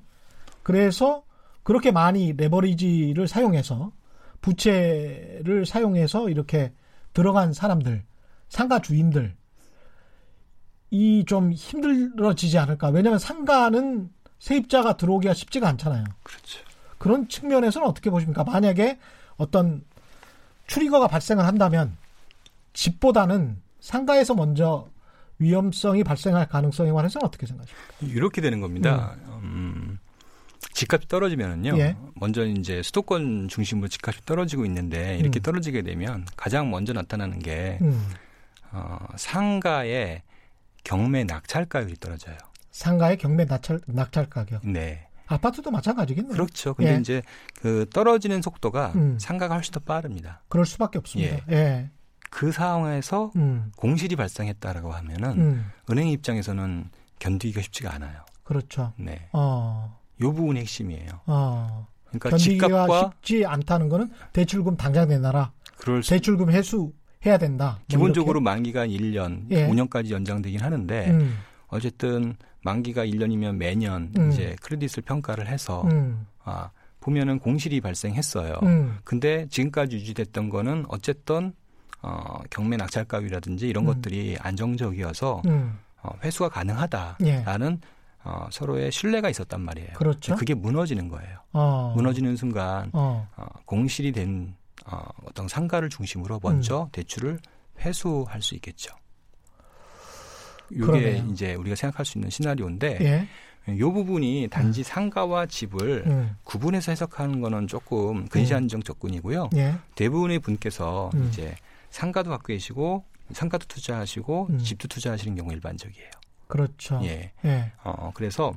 그래서 0.63 1.23
그렇게 1.63 1.93
많이 1.93 2.33
레버리지를 2.33 3.29
사용해서 3.29 3.93
부채를 4.41 5.67
사용해서 5.67 6.29
이렇게 6.29 6.73
들어간 7.17 7.55
사람들, 7.55 8.05
상가 8.51 8.79
주인들 8.81 9.35
이 10.91 11.25
좀 11.27 11.51
힘들어지지 11.51 12.59
않을까? 12.59 12.91
왜냐하면 12.91 13.19
상가는 13.19 14.11
세입자가 14.39 14.99
들어오기가 14.99 15.33
쉽지가 15.33 15.67
않잖아요. 15.71 16.05
그렇죠. 16.23 16.61
그런 16.99 17.27
측면에서는 17.29 17.87
어떻게 17.89 18.11
보십니까? 18.11 18.45
만약에 18.45 18.99
어떤 19.39 19.83
트리거가 20.67 21.09
발생을 21.09 21.45
한다면 21.47 21.97
집보다는 22.75 23.57
상가에서 23.81 24.35
먼저 24.35 24.89
위험성이 25.39 26.05
발생할 26.05 26.49
가능성에 26.49 26.93
관해서는 26.93 27.27
어떻게 27.27 27.47
생각하십니까? 27.47 28.15
이렇게 28.15 28.41
되는 28.43 28.61
겁니다. 28.61 29.17
음, 29.43 29.96
집값이 30.77 31.09
떨어지면은요. 31.09 31.79
예. 31.79 31.97
먼저 32.17 32.45
이제 32.45 32.83
수도권 32.83 33.49
중심으로 33.49 33.89
집값이 33.89 34.27
떨어지고 34.27 34.67
있는데 34.67 35.17
이렇게 35.17 35.41
음. 35.41 35.43
떨어지게 35.43 35.81
되면 35.81 36.27
가장 36.37 36.71
먼저 36.71 36.93
나타나는 36.93 37.39
게 37.39 37.79
음, 37.81 38.07
어, 38.73 38.99
상가의 39.17 40.23
경매 40.85 41.25
낙찰가율이 41.25 41.97
떨어져요. 41.99 42.37
상가의 42.73 43.17
경매 43.17 43.47
낙찰, 43.47 43.81
낙찰 43.87 44.29
가격. 44.29 44.69
네. 44.69 45.09
아파트도 45.29 45.71
마찬가지겠네요. 45.71 46.35
그렇죠. 46.35 46.75
근데 46.75 46.95
예. 46.95 47.01
이제 47.01 47.23
그 47.59 47.87
떨어지는 47.93 48.43
속도가 48.43 48.93
음. 48.97 49.19
상가가 49.19 49.55
훨씬 49.55 49.73
더 49.73 49.81
빠릅니다. 49.81 50.43
그럴 50.49 50.67
수밖에 50.67 50.99
없습니다. 50.99 51.39
예. 51.51 51.91
그 52.31 52.53
상황에서 52.53 53.33
음, 53.37 53.73
공실이 53.77 54.15
발생했다라고 54.15 54.93
하면은 54.93 55.31
음, 55.39 55.71
은행 55.91 56.09
입장에서는 56.09 56.91
견디기가 57.19 57.63
쉽지가 57.63 57.95
않아요. 57.95 58.27
그렇죠. 58.45 58.93
네. 58.99 59.29
어, 59.33 59.96
요 60.21 60.33
부분이 60.33 60.61
핵심이에요. 60.61 61.21
어. 61.27 61.87
그러니까 62.07 62.37
집값과 62.37 63.13
쉽지 63.17 63.45
않다는 63.45 63.89
거는 63.89 64.11
대출금 64.33 64.77
당장 64.77 65.09
내놔라. 65.09 65.53
그럴 65.77 66.03
수 66.03 66.11
대출금 66.11 66.51
회수해야 66.51 67.39
된다. 67.39 67.79
뭐 67.79 67.85
기본적으로 67.89 68.41
만기가 68.41 68.87
1년, 68.87 69.51
예. 69.51 69.69
5년까지 69.69 70.11
연장되긴 70.11 70.61
하는데. 70.61 71.11
음, 71.11 71.37
어쨌든 71.69 72.37
만기가 72.63 73.05
1년이면 73.07 73.57
매년 73.57 74.13
음. 74.17 74.31
이제 74.31 74.57
크레딧을 74.63 75.03
평가를 75.05 75.47
해서 75.47 75.83
음, 75.91 76.27
아, 76.45 76.71
보면은 77.01 77.39
공실이 77.39 77.81
발생했어요. 77.81 78.55
음, 78.63 78.99
근데 79.05 79.47
지금까지 79.49 79.97
유지됐던 79.97 80.49
거는 80.49 80.85
어쨌든 80.89 81.53
어, 82.03 82.41
경매 82.51 82.77
낙찰가율이라든지 82.77 83.69
이런 83.69 83.85
음. 83.85 83.87
것들이 83.87 84.37
안정적이어서 84.41 85.43
음, 85.47 85.79
어, 86.03 86.11
회수가 86.23 86.49
가능하다라는 86.51 87.81
어, 88.27 88.49
서로의 88.51 88.91
신뢰가 88.91 89.31
있었단 89.31 89.61
말이에요. 89.61 89.91
그렇죠. 89.95 90.35
그게 90.35 90.53
무너지는 90.53 91.09
거예요. 91.09 91.39
어, 91.53 91.93
무너지는 91.97 92.35
순간 92.35 92.91
어, 92.93 93.29
어, 93.37 93.47
공실이 93.65 94.11
된 94.11 94.57
어, 94.85 95.01
어떤 95.25 95.47
상가를 95.47 95.89
중심으로 95.89 96.41
먼저 96.43 96.83
음. 96.83 96.89
대출을 96.91 97.39
회수할 97.79 98.43
수 98.43 98.57
있겠죠. 98.57 98.93
이게. 100.71 101.23
이제 101.31 101.55
우리가 101.55 101.77
생각할 101.77 102.05
수 102.05 102.19
있는 102.19 102.29
시나리오인데 102.29 102.99
예, 103.01 103.73
이 103.73 103.79
부분이 103.79 104.49
단지 104.51 104.83
상가와 104.83 105.47
집을 105.47 106.03
음, 106.09 106.37
구분해서 106.43 106.91
해석하는 106.91 107.41
거는 107.41 107.69
조금 107.69 108.27
근시안정 108.27 108.83
접근이고요. 108.83 109.51
예, 109.55 109.75
대부분의 109.95 110.41
분께서 110.41 111.11
음. 111.15 111.29
이제 111.29 111.55
상가도 111.91 112.31
갖고 112.31 112.49
계시고 112.49 113.05
상가도 113.33 113.67
투자하시고 113.69 114.49
음. 114.51 114.59
집도 114.59 114.89
투자하시는 114.89 115.37
경우가 115.37 115.55
일반적이에요. 115.55 116.11
그렇죠. 116.47 117.01
예. 117.05 117.33
예. 117.45 117.73
어, 117.85 118.11
그래서 118.15 118.55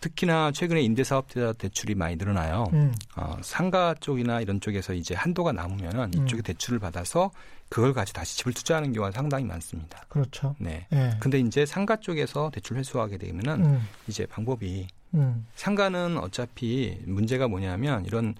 특히나 0.00 0.50
최근에 0.52 0.82
임대사업자 0.82 1.52
대출이 1.54 1.94
많이 1.94 2.16
늘어나요. 2.16 2.66
음. 2.72 2.92
어, 3.16 3.36
상가 3.40 3.94
쪽이나 3.94 4.40
이런 4.40 4.60
쪽에서 4.60 4.92
이제 4.92 5.14
한도가 5.14 5.52
남으면은 5.52 6.10
음. 6.16 6.24
이쪽에 6.24 6.42
대출을 6.42 6.78
받아서 6.80 7.30
그걸 7.68 7.94
가지고 7.94 8.18
다시 8.18 8.36
집을 8.38 8.52
투자하는 8.52 8.92
경우가 8.92 9.12
상당히 9.12 9.44
많습니다. 9.44 10.04
그렇죠. 10.08 10.54
네. 10.58 10.86
예. 10.92 11.16
근데 11.20 11.38
이제 11.38 11.64
상가 11.64 11.96
쪽에서 11.96 12.50
대출 12.50 12.76
회수하게 12.76 13.16
되면은 13.16 13.64
음. 13.64 13.88
이제 14.08 14.26
방법이 14.26 14.88
음. 15.14 15.46
상가는 15.54 16.18
어차피 16.18 16.98
문제가 17.06 17.48
뭐냐면 17.48 18.04
이런 18.04 18.34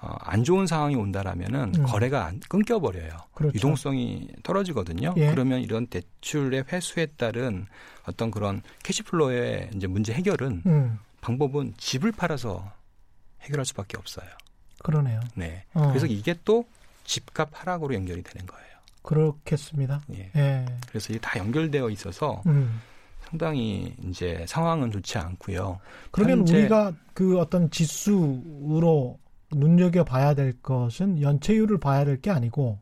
어, 0.00 0.14
안 0.20 0.44
좋은 0.44 0.66
상황이 0.66 0.94
온다라면은 0.94 1.72
음. 1.76 1.82
거래가 1.84 2.26
안, 2.26 2.40
끊겨버려요. 2.48 3.10
그렇죠. 3.34 3.54
유동성이 3.54 4.28
떨어지거든요. 4.42 5.14
예. 5.16 5.30
그러면 5.30 5.60
이런 5.60 5.86
대출의 5.88 6.64
회수에 6.72 7.06
따른 7.16 7.66
어떤 8.06 8.30
그런 8.30 8.62
캐시플로의 8.84 9.70
이제 9.74 9.86
문제 9.86 10.12
해결은 10.12 10.62
음. 10.66 10.98
방법은 11.20 11.74
집을 11.78 12.12
팔아서 12.12 12.70
해결할 13.42 13.64
수밖에 13.66 13.96
없어요. 13.98 14.28
그러네요. 14.84 15.20
네. 15.34 15.64
어. 15.74 15.88
그래서 15.88 16.06
이게 16.06 16.34
또 16.44 16.64
집값 17.04 17.50
하락으로 17.52 17.94
연결이 17.94 18.22
되는 18.22 18.46
거예요. 18.46 18.68
그렇겠습니다. 19.02 20.02
예. 20.14 20.30
예. 20.36 20.66
그래서 20.88 21.12
이게 21.12 21.18
다 21.20 21.38
연결되어 21.38 21.90
있어서 21.90 22.42
음. 22.46 22.80
상당히 23.22 23.94
이제 24.04 24.44
상황은 24.46 24.92
좋지 24.92 25.18
않고요. 25.18 25.80
그러면 26.10 26.40
우리가 26.40 26.92
그 27.14 27.38
어떤 27.38 27.70
지수로 27.70 29.18
눈여겨 29.52 30.04
봐야 30.04 30.34
될 30.34 30.60
것은 30.60 31.20
연체율을 31.22 31.78
봐야 31.78 32.04
될 32.04 32.20
게 32.20 32.30
아니고 32.30 32.78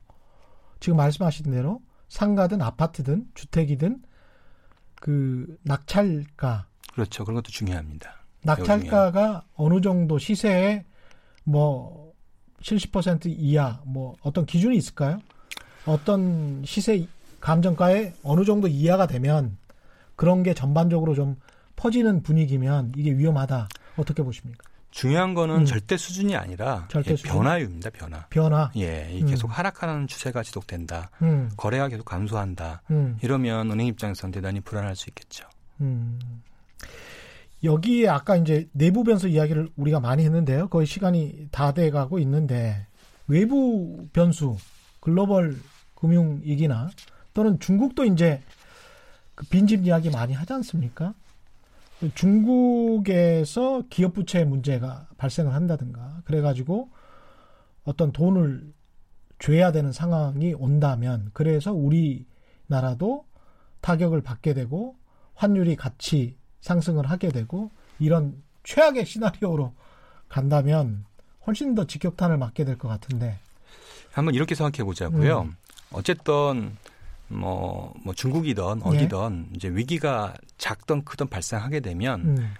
지금 0.80 0.96
말씀하신 0.96 1.50
대로 1.50 1.80
상가든 2.08 2.60
아파트든 2.62 3.26
주택이든 3.34 4.02
그 5.00 5.58
낙찰가 5.62 6.66
그렇죠. 6.92 7.24
그런 7.24 7.36
것도 7.36 7.50
중요합니다. 7.50 8.14
낙찰가가 8.42 9.44
어느 9.54 9.80
정도 9.80 10.18
시세에 10.18 10.84
뭐 11.44 12.12
70% 12.62 13.26
이하 13.26 13.80
뭐 13.84 14.16
어떤 14.22 14.46
기준이 14.46 14.76
있을까요? 14.76 15.20
어떤 15.84 16.62
시세 16.64 17.06
감정가에 17.40 18.14
어느 18.22 18.44
정도 18.44 18.66
이하가 18.66 19.06
되면 19.06 19.56
그런 20.16 20.42
게 20.42 20.54
전반적으로 20.54 21.14
좀 21.14 21.36
퍼지는 21.76 22.22
분위기면 22.22 22.92
이게 22.96 23.12
위험하다. 23.12 23.68
어떻게 23.96 24.22
보십니까? 24.22 24.64
중요한 24.96 25.34
거는 25.34 25.56
음. 25.56 25.64
절대 25.66 25.98
수준이 25.98 26.34
아니라 26.36 26.86
절대 26.88 27.14
수준? 27.16 27.30
변화율입니다. 27.30 27.90
변화. 27.90 28.26
변화. 28.30 28.70
예, 28.76 29.10
이 29.12 29.20
음. 29.20 29.26
계속 29.26 29.46
하락하는 29.48 30.06
추세가 30.06 30.42
지속된다. 30.42 31.10
음, 31.20 31.50
거래가 31.54 31.88
계속 31.88 32.04
감소한다. 32.06 32.80
음, 32.90 33.18
이러면 33.22 33.70
은행 33.70 33.88
입장에서는 33.88 34.32
대단히 34.32 34.60
불안할 34.60 34.96
수 34.96 35.10
있겠죠. 35.10 35.46
음. 35.82 36.18
여기에 37.62 38.08
아까 38.08 38.36
이제 38.36 38.68
내부 38.72 39.04
변수 39.04 39.28
이야기를 39.28 39.68
우리가 39.76 40.00
많이 40.00 40.24
했는데요. 40.24 40.68
거의 40.68 40.86
시간이 40.86 41.48
다 41.50 41.72
돼 41.72 41.90
가고 41.90 42.18
있는데 42.20 42.86
외부 43.26 44.06
변수, 44.14 44.56
글로벌 45.00 45.58
금융 45.94 46.40
위기나 46.42 46.88
또는 47.34 47.60
중국도 47.60 48.06
이제 48.06 48.40
그 49.34 49.44
빈집 49.48 49.84
이야기 49.84 50.08
많이 50.08 50.32
하지 50.32 50.54
않습니까? 50.54 51.12
중국에서 52.14 53.82
기업 53.88 54.14
부채 54.14 54.44
문제가 54.44 55.08
발생을 55.16 55.54
한다든가 55.54 56.20
그래가지고 56.24 56.90
어떤 57.84 58.12
돈을 58.12 58.72
줘야 59.38 59.72
되는 59.72 59.92
상황이 59.92 60.54
온다면 60.54 61.30
그래서 61.32 61.72
우리나라도 61.72 63.24
타격을 63.80 64.22
받게 64.22 64.54
되고 64.54 64.96
환율이 65.34 65.76
같이 65.76 66.36
상승을 66.60 67.06
하게 67.08 67.28
되고 67.28 67.70
이런 67.98 68.42
최악의 68.64 69.06
시나리오로 69.06 69.72
간다면 70.28 71.04
훨씬 71.46 71.74
더 71.74 71.86
직격탄을 71.86 72.38
맞게 72.38 72.64
될 72.64 72.76
것 72.78 72.88
같은데 72.88 73.38
한번 74.10 74.34
이렇게 74.34 74.54
생각해 74.54 74.82
보자고요. 74.84 75.42
음. 75.42 75.56
어쨌든 75.92 76.76
뭐, 77.28 77.92
뭐 78.04 78.14
중국이든 78.14 78.80
예. 78.84 78.88
어디든 78.88 79.48
이제 79.54 79.68
위기가 79.68 80.34
작든 80.58 81.04
크든 81.04 81.28
발생하게 81.28 81.80
되면 81.80 82.20
음, 82.20 82.54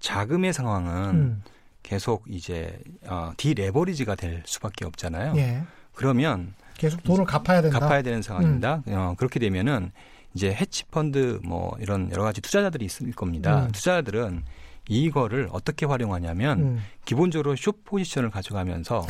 자금의 0.00 0.52
상황은 0.52 1.14
음, 1.14 1.42
계속 1.82 2.24
이제 2.28 2.78
어, 3.06 3.32
디레버리지가 3.36 4.14
될 4.16 4.42
수밖에 4.44 4.84
없잖아요. 4.84 5.34
예, 5.36 5.62
그러면 5.94 6.54
계속 6.76 7.02
돈을 7.02 7.24
갚아야 7.24 7.62
된다. 7.62 7.78
갚아야 7.78 8.02
되는 8.02 8.22
상황입니다. 8.22 8.82
어, 8.88 9.14
그렇게 9.16 9.38
되면은 9.40 9.92
이제 10.34 10.52
헤지펀드 10.52 11.40
뭐 11.42 11.76
이런 11.80 12.10
여러 12.12 12.22
가지 12.22 12.40
투자자들이 12.40 12.84
있을 12.84 13.10
겁니다. 13.12 13.64
음. 13.64 13.72
투자자들은 13.72 14.44
이거를 14.88 15.48
어떻게 15.52 15.86
활용하냐면 15.86 16.60
음, 16.60 16.82
기본적으로 17.04 17.56
숏 17.56 17.84
포지션을 17.84 18.30
가져가면서 18.30 19.06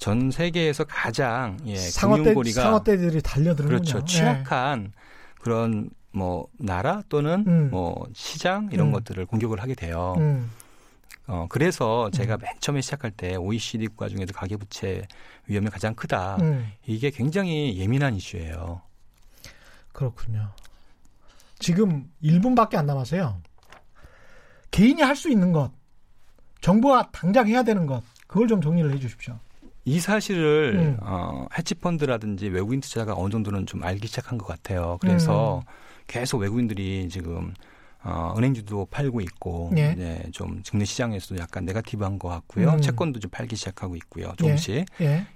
전 0.00 0.30
세계에서 0.30 0.84
가장 0.84 1.58
예, 1.66 1.76
상어떼 1.76 2.22
금융고리가 2.22 2.62
상어떼들이 2.62 3.20
달려드는군요. 3.20 3.68
그렇죠 3.68 3.98
예. 3.98 4.04
취약한 4.06 4.92
그런 5.38 5.90
뭐 6.10 6.48
나라 6.58 7.02
또는 7.10 7.44
음. 7.46 7.70
뭐 7.70 8.06
시장 8.14 8.70
이런 8.72 8.88
음. 8.88 8.92
것들을 8.92 9.26
공격을 9.26 9.60
하게 9.60 9.74
돼요. 9.74 10.14
음, 10.16 10.50
어, 11.26 11.46
그래서 11.50 12.10
제가 12.12 12.36
음. 12.36 12.38
맨 12.40 12.54
처음에 12.60 12.80
시작할 12.80 13.10
때 13.10 13.36
OECD 13.36 13.88
국가 13.88 14.08
중에서 14.08 14.32
가계부채 14.32 15.06
위험이 15.46 15.68
가장 15.68 15.94
크다. 15.94 16.38
음, 16.40 16.72
이게 16.86 17.10
굉장히 17.10 17.76
예민한 17.76 18.16
이슈예요. 18.16 18.80
그렇군요. 19.92 20.50
지금 21.58 22.10
1분밖에 22.24 22.76
안 22.76 22.86
남았어요. 22.86 23.38
개인이 24.70 25.02
할 25.02 25.14
수 25.14 25.28
있는 25.30 25.52
것, 25.52 25.70
정부가 26.62 27.10
당장 27.12 27.46
해야 27.48 27.62
되는 27.62 27.84
것, 27.84 28.02
그걸 28.26 28.48
좀 28.48 28.62
정리를 28.62 28.90
해 28.90 28.98
주십시오. 28.98 29.38
이 29.84 29.98
사실을 29.98 30.74
음. 30.76 30.96
어, 31.00 31.46
헤지펀드라든지 31.56 32.48
외국인 32.48 32.80
투자자가 32.80 33.14
어느 33.16 33.30
정도는 33.30 33.66
좀 33.66 33.82
알기 33.82 34.06
시작한 34.06 34.38
것 34.38 34.46
같아요. 34.46 34.98
그래서 35.00 35.58
음. 35.58 35.72
계속 36.06 36.38
외국인들이 36.38 37.08
지금 37.08 37.54
어, 38.02 38.34
은행주도 38.36 38.86
팔고 38.86 39.20
있고 39.20 39.70
예. 39.76 39.92
이제 39.92 40.22
좀 40.32 40.62
증시 40.62 40.92
시장에서도 40.92 41.40
약간 41.40 41.64
네가티브한 41.64 42.18
것 42.18 42.28
같고요. 42.28 42.70
음. 42.70 42.80
채권도 42.80 43.20
좀 43.20 43.30
팔기 43.30 43.56
시작하고 43.56 43.96
있고요. 43.96 44.32
조금씩 44.38 44.86
예, 45.02 45.26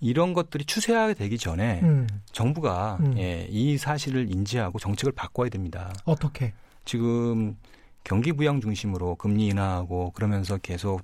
이런 0.00 0.32
것들이 0.32 0.64
추세화가 0.64 1.14
되기 1.14 1.38
전에 1.38 1.80
음, 1.82 2.08
정부가 2.32 2.98
음. 3.00 3.14
예, 3.18 3.46
이 3.48 3.78
사실을 3.78 4.32
인지하고 4.32 4.80
정책을 4.80 5.12
바꿔야 5.12 5.48
됩니다. 5.48 5.92
어떻게? 6.04 6.52
지금 6.84 7.56
경기 8.02 8.32
부양 8.32 8.60
중심으로 8.60 9.14
금리 9.14 9.46
인하하고 9.46 10.10
그러면서 10.10 10.58
계속 10.58 11.02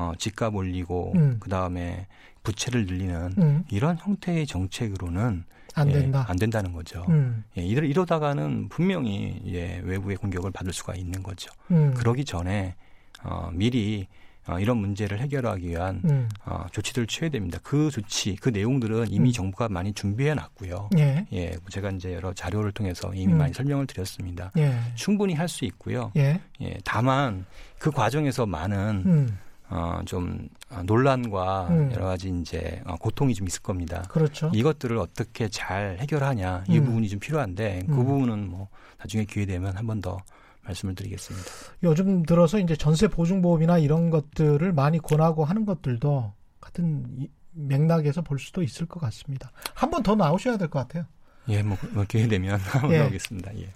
어, 0.00 0.12
집값 0.16 0.54
올리고 0.54 1.12
음. 1.16 1.36
그 1.40 1.50
다음에 1.50 2.06
부채를 2.42 2.86
늘리는 2.86 3.34
음, 3.36 3.64
이런 3.70 3.98
형태의 3.98 4.46
정책으로는 4.46 5.44
안 5.74 5.88
예, 5.88 5.92
된다. 5.92 6.24
안 6.26 6.36
된다는 6.36 6.72
거죠. 6.72 7.04
음, 7.10 7.44
예, 7.58 7.62
이러, 7.62 7.86
이러다가는 7.86 8.70
분명히 8.70 9.40
예, 9.46 9.80
외부의 9.84 10.16
공격을 10.16 10.50
받을 10.50 10.72
수가 10.72 10.94
있는 10.94 11.22
거죠. 11.22 11.52
음, 11.70 11.92
그러기 11.94 12.24
전에 12.24 12.74
어, 13.22 13.50
미리 13.52 14.08
어, 14.46 14.58
이런 14.58 14.78
문제를 14.78 15.20
해결하기 15.20 15.68
위한 15.68 16.00
음, 16.06 16.28
어, 16.46 16.64
조치들을 16.72 17.06
취해야 17.06 17.30
됩니다. 17.30 17.58
그 17.62 17.90
조치, 17.90 18.34
그 18.36 18.48
내용들은 18.48 19.08
이미 19.10 19.28
음. 19.28 19.32
정부가 19.32 19.68
많이 19.68 19.92
준비해 19.92 20.32
놨고요. 20.34 20.88
예, 20.96 21.26
예, 21.34 21.56
제가 21.68 21.90
이제 21.90 22.14
여러 22.14 22.32
자료를 22.32 22.72
통해서 22.72 23.12
이미 23.14 23.34
음. 23.34 23.38
많이 23.38 23.52
설명을 23.52 23.86
드렸습니다. 23.86 24.50
예, 24.56 24.74
충분히 24.94 25.34
할 25.34 25.46
수 25.46 25.66
있고요. 25.66 26.10
예, 26.16 26.40
예, 26.62 26.78
다만 26.84 27.44
그 27.78 27.90
과정에서 27.90 28.46
많은 28.46 29.02
음, 29.04 29.38
어, 29.70 30.00
좀 30.04 30.48
어, 30.70 30.82
논란과 30.84 31.68
음. 31.68 31.92
여러 31.92 32.06
가지 32.06 32.28
이제 32.28 32.82
어, 32.86 32.96
고통이 32.96 33.34
좀 33.34 33.46
있을 33.46 33.62
겁니다. 33.62 34.02
그렇죠. 34.08 34.50
이것들을 34.54 34.96
어떻게 34.98 35.48
잘 35.48 35.96
해결하냐 36.00 36.64
이 36.68 36.78
음. 36.78 36.84
부분이 36.84 37.08
좀 37.08 37.20
필요한데 37.20 37.84
그 37.86 37.92
음. 37.92 37.96
부분은 38.04 38.48
뭐 38.50 38.68
나중에 38.98 39.24
기회 39.24 39.46
되면 39.46 39.76
한 39.76 39.86
번 39.86 40.00
더 40.00 40.18
말씀을 40.64 40.94
드리겠습니다. 40.94 41.46
요즘 41.82 42.22
들어서 42.24 42.58
이제 42.58 42.76
전세 42.76 43.08
보증보험이나 43.08 43.78
이런 43.78 44.10
것들을 44.10 44.72
많이 44.72 44.98
권하고 44.98 45.44
하는 45.44 45.64
것들도 45.64 46.32
같은 46.60 47.06
이- 47.18 47.30
맥락에서 47.52 48.22
볼 48.22 48.38
수도 48.38 48.62
있을 48.62 48.86
것 48.86 49.00
같습니다. 49.00 49.50
한 49.74 49.90
번 49.90 50.02
더 50.02 50.14
나오셔야 50.14 50.56
될 50.58 50.68
것 50.68 50.78
같아요. 50.80 51.04
예, 51.48 51.62
뭐, 51.62 51.76
뭐 51.92 52.04
기회 52.06 52.28
되면 52.28 52.58
한번 52.60 52.92
예. 52.92 52.98
나오겠습니다. 52.98 53.50
예. 53.58 53.68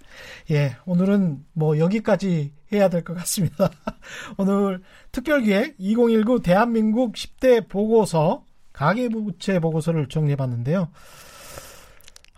예, 0.51 0.75
오늘은 0.85 1.43
뭐 1.53 1.77
여기까지 1.77 2.53
해야 2.71 2.89
될 2.89 3.03
것 3.03 3.15
같습니다. 3.17 3.69
오늘 4.37 4.81
특별기획 5.11 5.75
2019 5.77 6.41
대한민국 6.41 7.13
10대 7.13 7.67
보고서 7.67 8.43
가계부채 8.73 9.59
보고서를 9.59 10.07
정리해봤는데요. 10.09 10.89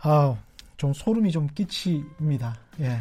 아, 0.02 0.36
좀 0.78 0.94
소름이 0.94 1.32
좀 1.32 1.48
끼칩니다. 1.48 2.56
예, 2.82 2.98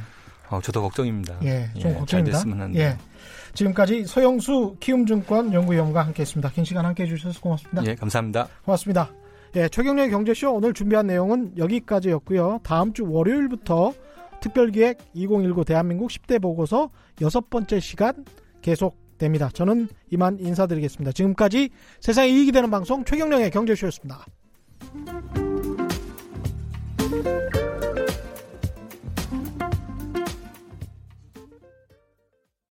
어, 0.48 0.60
저도 0.62 0.80
걱정입니다. 0.82 1.38
예, 1.44 1.68
좀잘 1.74 1.94
걱정입니다. 1.98 2.38
됐으면 2.38 2.60
하는데. 2.60 2.78
예, 2.80 2.96
지금까지 3.54 4.06
서영수 4.06 4.76
키움증권 4.80 5.52
연구위원과 5.52 6.04
함께했습니다. 6.06 6.50
긴 6.50 6.64
시간 6.64 6.84
함께해 6.86 7.08
주셔서 7.08 7.38
고맙습니다. 7.40 7.84
예, 7.86 7.94
감사합니다. 7.94 8.48
고맙습니다. 8.64 9.10
예, 9.56 9.70
최경련의 9.70 10.10
경제쇼 10.10 10.52
오늘 10.52 10.74
준비한 10.74 11.06
내용은 11.06 11.56
여기까지였고요. 11.56 12.60
다음 12.62 12.92
주 12.92 13.10
월요일부터 13.10 13.94
특별기획 14.42 14.98
2019 15.14 15.64
대한민국 15.64 16.10
10대 16.10 16.42
보고서 16.42 16.90
여섯 17.22 17.48
번째 17.48 17.80
시간 17.80 18.26
계속됩니다. 18.60 19.48
저는 19.48 19.88
이만 20.10 20.38
인사드리겠습니다. 20.38 21.12
지금까지 21.12 21.70
세상에 22.00 22.28
이익이 22.28 22.52
되는 22.52 22.70
방송 22.70 23.02
최경련의 23.02 23.50
경제쇼였습니다. 23.50 24.26